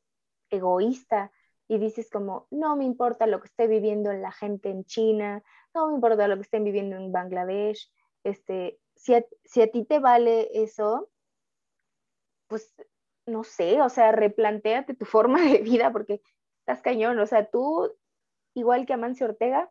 [0.50, 1.32] egoísta
[1.68, 5.42] y dices como, no me importa lo que esté viviendo la gente en China,
[5.74, 7.90] no me importa lo que estén viviendo en Bangladesh,
[8.24, 11.08] este, si a, si a ti te vale eso,
[12.48, 12.74] pues
[13.26, 16.20] no sé, o sea, replantéate tu forma de vida porque
[16.58, 17.92] estás cañón, o sea, tú
[18.54, 19.70] igual que Amancio Ortega,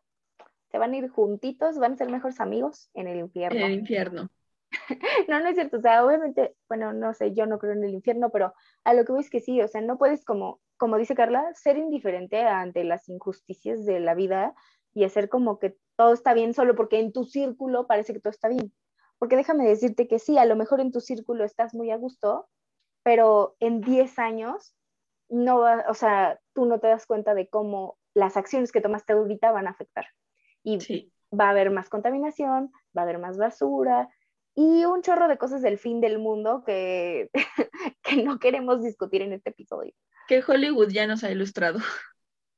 [0.70, 3.58] se van a ir juntitos, van a ser mejores amigos en el infierno.
[3.58, 4.30] En el infierno.
[5.28, 7.92] no, no es cierto, o sea, obviamente, bueno, no sé, yo no creo en el
[7.92, 8.54] infierno, pero
[8.84, 11.52] a lo que voy es que sí, o sea, no puedes como, como dice Carla,
[11.54, 14.54] ser indiferente ante las injusticias de la vida
[14.94, 18.30] y hacer como que todo está bien solo porque en tu círculo parece que todo
[18.30, 18.72] está bien.
[19.18, 22.48] Porque déjame decirte que sí, a lo mejor en tu círculo estás muy a gusto,
[23.02, 24.74] pero en 10 años
[25.28, 29.12] no va, o sea, tú no te das cuenta de cómo las acciones que tomaste
[29.12, 30.06] ahorita van a afectar.
[30.62, 34.08] Y va a haber más contaminación, va a haber más basura
[34.54, 37.30] y un chorro de cosas del fin del mundo que,
[38.02, 39.94] que no queremos discutir en este episodio.
[40.28, 41.78] Que Hollywood ya nos ha ilustrado.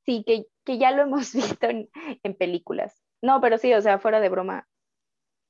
[0.05, 1.89] Sí, que, que ya lo hemos visto en,
[2.23, 3.01] en películas.
[3.21, 4.67] No, pero sí, o sea, fuera de broma,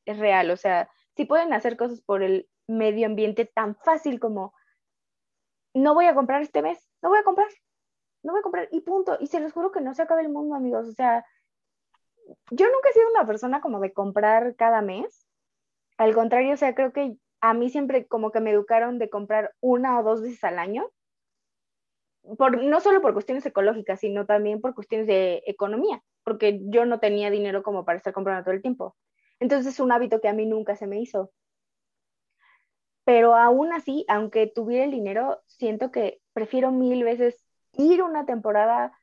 [0.05, 0.51] es real.
[0.51, 4.53] O sea, si pueden hacer cosas por el medio ambiente tan fácil como
[5.73, 7.47] no voy a comprar este mes, no voy a comprar,
[8.23, 9.17] no voy a comprar y punto.
[9.19, 10.87] Y se los juro que no se acaba el mundo, amigos.
[10.87, 11.25] O sea,
[12.51, 15.27] yo nunca he sido una persona como de comprar cada mes.
[15.97, 19.53] Al contrario, o sea, creo que a mí siempre como que me educaron de comprar
[19.59, 20.89] una o dos veces al año.
[22.37, 27.01] Por, no solo por cuestiones ecológicas, sino también por cuestiones de economía, porque yo no
[27.01, 28.95] tenía dinero como para estar comprando todo el tiempo.
[29.41, 31.31] Entonces es un hábito que a mí nunca se me hizo.
[33.03, 37.42] Pero aún así, aunque tuviera el dinero, siento que prefiero mil veces
[37.77, 38.97] ir una temporada,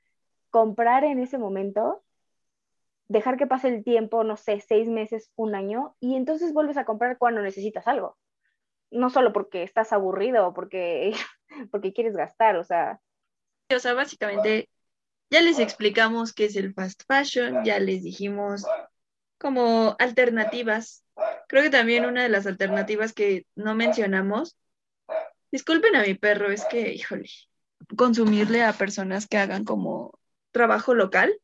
[0.51, 2.03] comprar en ese momento,
[3.09, 6.85] dejar que pase el tiempo, no sé, seis meses, un año, y entonces vuelves a
[6.85, 8.17] comprar cuando necesitas algo.
[8.91, 11.13] No solo porque estás aburrido o porque,
[11.71, 13.01] porque quieres gastar, o sea.
[13.75, 14.69] O sea, básicamente
[15.31, 18.65] ya les explicamos qué es el fast fashion, ya les dijimos
[19.39, 21.05] como alternativas.
[21.49, 24.57] Creo que también una de las alternativas que no mencionamos,
[25.51, 27.29] disculpen a mi perro, es que, híjole,
[27.97, 30.19] consumirle a personas que hagan como
[30.51, 31.35] trabajo local,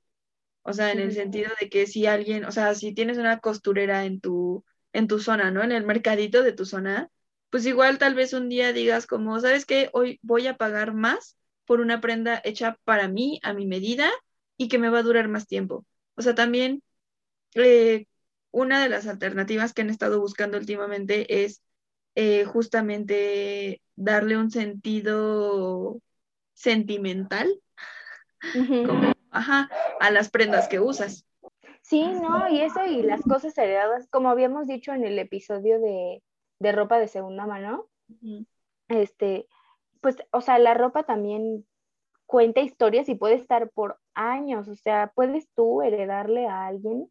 [0.63, 4.05] o sea, en el sentido de que si alguien, o sea, si tienes una costurera
[4.05, 5.63] en tu, en tu zona, ¿no?
[5.63, 7.11] En el mercadito de tu zona,
[7.51, 9.91] pues igual tal vez un día digas como, ¿sabes qué?
[9.93, 14.11] Hoy voy a pagar más por una prenda hecha para mí, a mi medida,
[14.57, 15.87] y que me va a durar más tiempo.
[16.17, 16.83] O sea, también
[17.55, 18.07] eh,
[18.51, 21.63] una de las alternativas que han estado buscando últimamente es
[22.15, 26.01] eh, justamente darle un sentido
[26.57, 27.49] sentimental
[29.31, 31.27] a las prendas que usas.
[31.83, 36.23] Sí, no, y eso y las cosas heredadas, como habíamos dicho en el episodio de,
[36.59, 37.87] de ropa de segunda mano,
[38.89, 39.47] este,
[40.01, 41.65] pues, o sea, la ropa también
[42.27, 47.09] cuenta historias y puede estar por años, o sea, puedes tú heredarle a alguien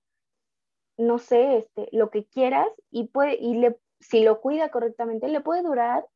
[0.97, 5.41] no sé, este, lo que quieras y, puede, y le, si lo cuida correctamente, le
[5.41, 6.07] puede durar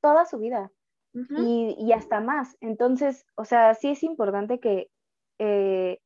[0.00, 0.70] toda su vida
[1.12, 2.56] y, hasta más.
[2.60, 4.90] Entonces, o sea, sí es importante que
[5.38, 6.00] eh,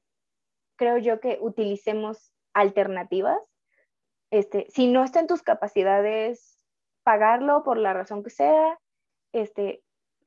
[0.76, 3.38] creo yo que utilicemos alternativas.
[4.30, 6.58] Este, si no está en tus capacidades
[7.02, 8.80] pagarlo por la razón que sea,
[9.32, 9.82] este,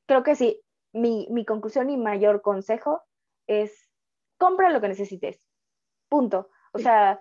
[0.06, 0.60] creo que sí,
[0.92, 3.02] mi, mi conclusión y mayor consejo
[3.46, 3.90] es
[4.38, 5.40] compra lo que necesites.
[6.08, 6.48] Punto.
[6.72, 7.20] O sea,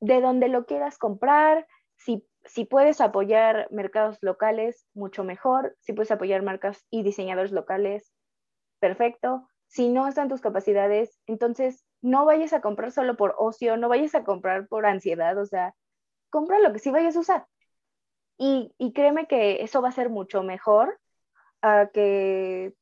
[0.00, 1.66] de donde lo quieras comprar,
[1.96, 8.12] si, si puedes apoyar mercados locales, mucho mejor, si puedes apoyar marcas y diseñadores locales,
[8.80, 9.48] perfecto.
[9.66, 14.14] Si no están tus capacidades, entonces no vayas a comprar solo por ocio, no vayas
[14.14, 15.74] a comprar por ansiedad, o sea,
[16.30, 17.46] compra lo que sí vayas a usar.
[18.36, 20.98] Y, y créeme que eso va a ser mucho mejor
[21.62, 22.74] a que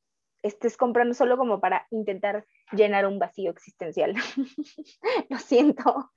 [0.43, 4.15] estés comprando solo como para intentar llenar un vacío existencial.
[5.29, 6.13] Lo siento.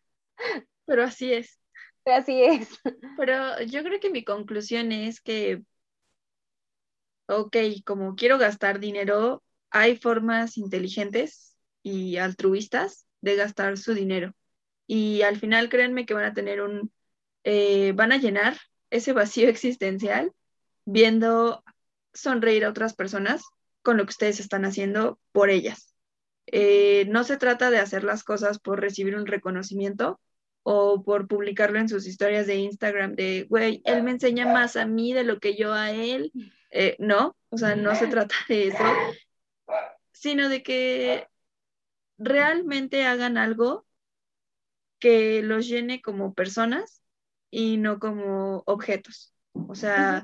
[0.85, 1.59] Pero así es.
[2.05, 2.69] Así es.
[3.17, 5.63] Pero yo creo que mi conclusión es que,
[7.27, 14.33] ok, como quiero gastar dinero, hay formas inteligentes y altruistas de gastar su dinero.
[14.87, 16.91] Y al final créanme que van a tener un,
[17.43, 18.57] eh, van a llenar
[18.89, 20.31] ese vacío existencial
[20.85, 21.63] viendo
[22.13, 23.43] sonreír a otras personas
[23.81, 25.93] con lo que ustedes están haciendo por ellas.
[26.47, 30.19] Eh, no se trata de hacer las cosas por recibir un reconocimiento,
[30.67, 34.87] o por publicarlo en sus historias de Instagram de, güey, él me enseña más a
[34.87, 36.31] mí de lo que yo a él.
[36.71, 38.83] Eh, no, o sea, no se trata de eso,
[40.11, 41.27] sino de que
[42.17, 43.85] realmente hagan algo
[44.97, 47.03] que los llene como personas
[47.51, 49.35] y no como objetos.
[49.53, 50.23] O sea,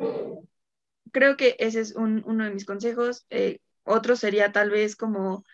[1.12, 3.28] creo que ese es uno de mis consejos.
[3.30, 5.46] Eh, otro sería tal vez como,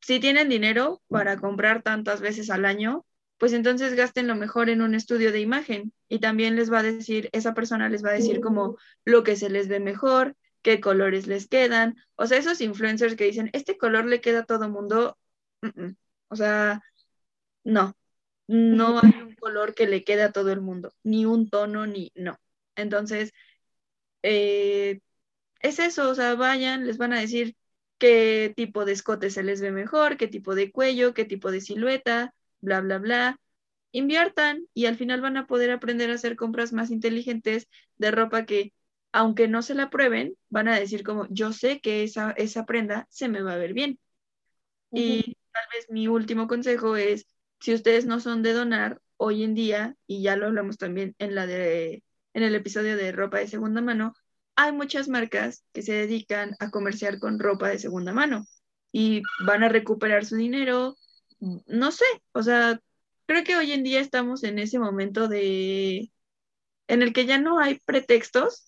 [0.00, 3.06] si tienen dinero para comprar tantas veces al año,
[3.40, 6.82] pues entonces gasten lo mejor en un estudio de imagen y también les va a
[6.82, 8.76] decir, esa persona les va a decir como
[9.06, 13.24] lo que se les ve mejor, qué colores les quedan, o sea, esos influencers que
[13.24, 15.16] dicen, este color le queda a todo mundo,
[16.28, 16.82] o sea,
[17.64, 17.96] no,
[18.46, 22.12] no hay un color que le quede a todo el mundo, ni un tono, ni
[22.14, 22.38] no.
[22.76, 23.32] Entonces,
[24.22, 25.00] eh,
[25.60, 27.56] es eso, o sea, vayan, les van a decir
[27.96, 31.62] qué tipo de escote se les ve mejor, qué tipo de cuello, qué tipo de
[31.62, 33.40] silueta, bla, bla, bla.
[33.92, 38.46] Inviertan y al final van a poder aprender a hacer compras más inteligentes de ropa
[38.46, 38.72] que,
[39.12, 43.06] aunque no se la prueben, van a decir como, yo sé que esa, esa prenda
[43.10, 43.98] se me va a ver bien.
[44.92, 47.26] Y tal vez mi último consejo es,
[47.60, 51.34] si ustedes no son de donar hoy en día, y ya lo hablamos también en
[51.34, 52.02] la de
[52.34, 54.14] en el episodio de ropa de segunda mano,
[54.56, 58.44] hay muchas marcas que se dedican a comerciar con ropa de segunda mano
[58.92, 60.96] y van a recuperar su dinero,
[61.40, 62.80] no sé, o sea,
[63.26, 66.10] creo que hoy en día estamos en ese momento de
[66.88, 68.66] en el que ya no hay pretextos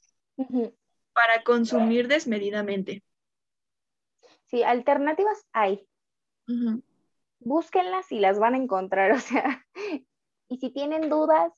[1.13, 3.03] para consumir desmedidamente.
[4.47, 5.87] Sí, alternativas hay.
[7.41, 9.67] Búsquenlas y las van a encontrar, o sea,
[10.49, 11.53] y si tienen dudas,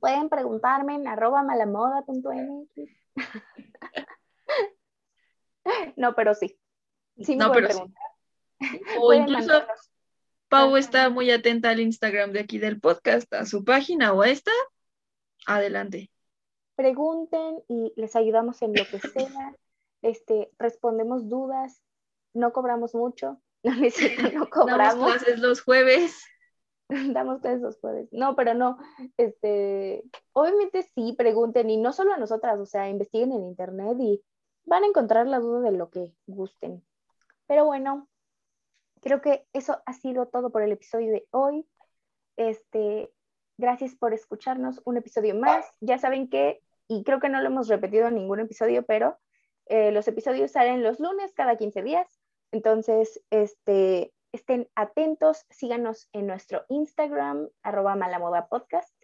[0.00, 2.90] pueden preguntarme en arroba malamoda.mx.
[5.96, 6.58] no, pero sí.
[7.20, 7.68] Sí me no, pero
[9.00, 9.52] O incluso
[10.52, 14.28] Pau está muy atenta al Instagram de aquí del podcast, a su página o a
[14.28, 14.50] esta.
[15.46, 16.10] Adelante.
[16.74, 18.98] Pregunten y les ayudamos en lo que
[19.30, 19.56] sea.
[20.02, 21.82] Este, respondemos dudas,
[22.34, 23.40] no cobramos mucho.
[23.64, 24.76] No, no cobramos.
[24.76, 26.22] Damos clases los jueves.
[26.88, 28.08] Damos clases los jueves.
[28.10, 28.76] No, pero no.
[29.16, 34.20] Este, obviamente sí, pregunten y no solo a nosotras, o sea, investiguen en internet y
[34.64, 36.84] van a encontrar la duda de lo que gusten.
[37.46, 38.08] Pero bueno,
[39.02, 41.66] creo que eso ha sido todo por el episodio de hoy.
[42.36, 43.12] Este,
[43.58, 45.66] gracias por escucharnos un episodio más.
[45.80, 49.18] Ya saben que, y creo que no lo hemos repetido en ningún episodio, pero
[49.66, 52.20] eh, los episodios salen los lunes cada 15 días.
[52.52, 58.94] Entonces, este, estén atentos, síganos en nuestro Instagram, arroba malamodapodcast.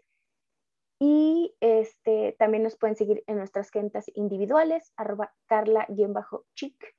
[1.00, 6.94] Y este, también nos pueden seguir en nuestras cuentas individuales, arroba carla-chic.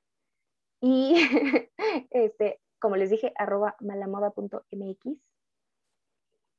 [0.80, 1.14] Y
[2.10, 5.06] este, como les dije, arroba malamoda.mx.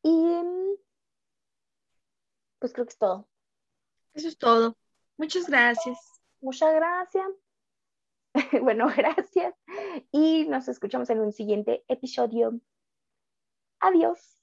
[0.04, 0.42] Y
[2.60, 3.28] pues creo que es todo.
[4.14, 4.78] Eso es todo.
[5.18, 5.98] Muchas gracias.
[6.42, 7.28] Muchas gracias.
[8.62, 9.56] bueno, gracias.
[10.12, 12.60] Y nos escuchamos en un siguiente episodio.
[13.80, 14.41] Adiós.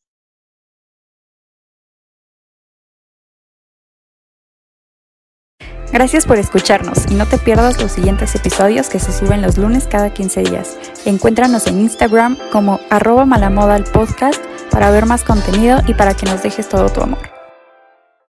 [5.99, 9.89] Gracias por escucharnos y no te pierdas los siguientes episodios que se suben los lunes
[9.89, 10.77] cada 15 días.
[11.05, 14.41] Encuéntranos en Instagram como arroba malamoda podcast
[14.71, 17.38] para ver más contenido y para que nos dejes todo tu amor.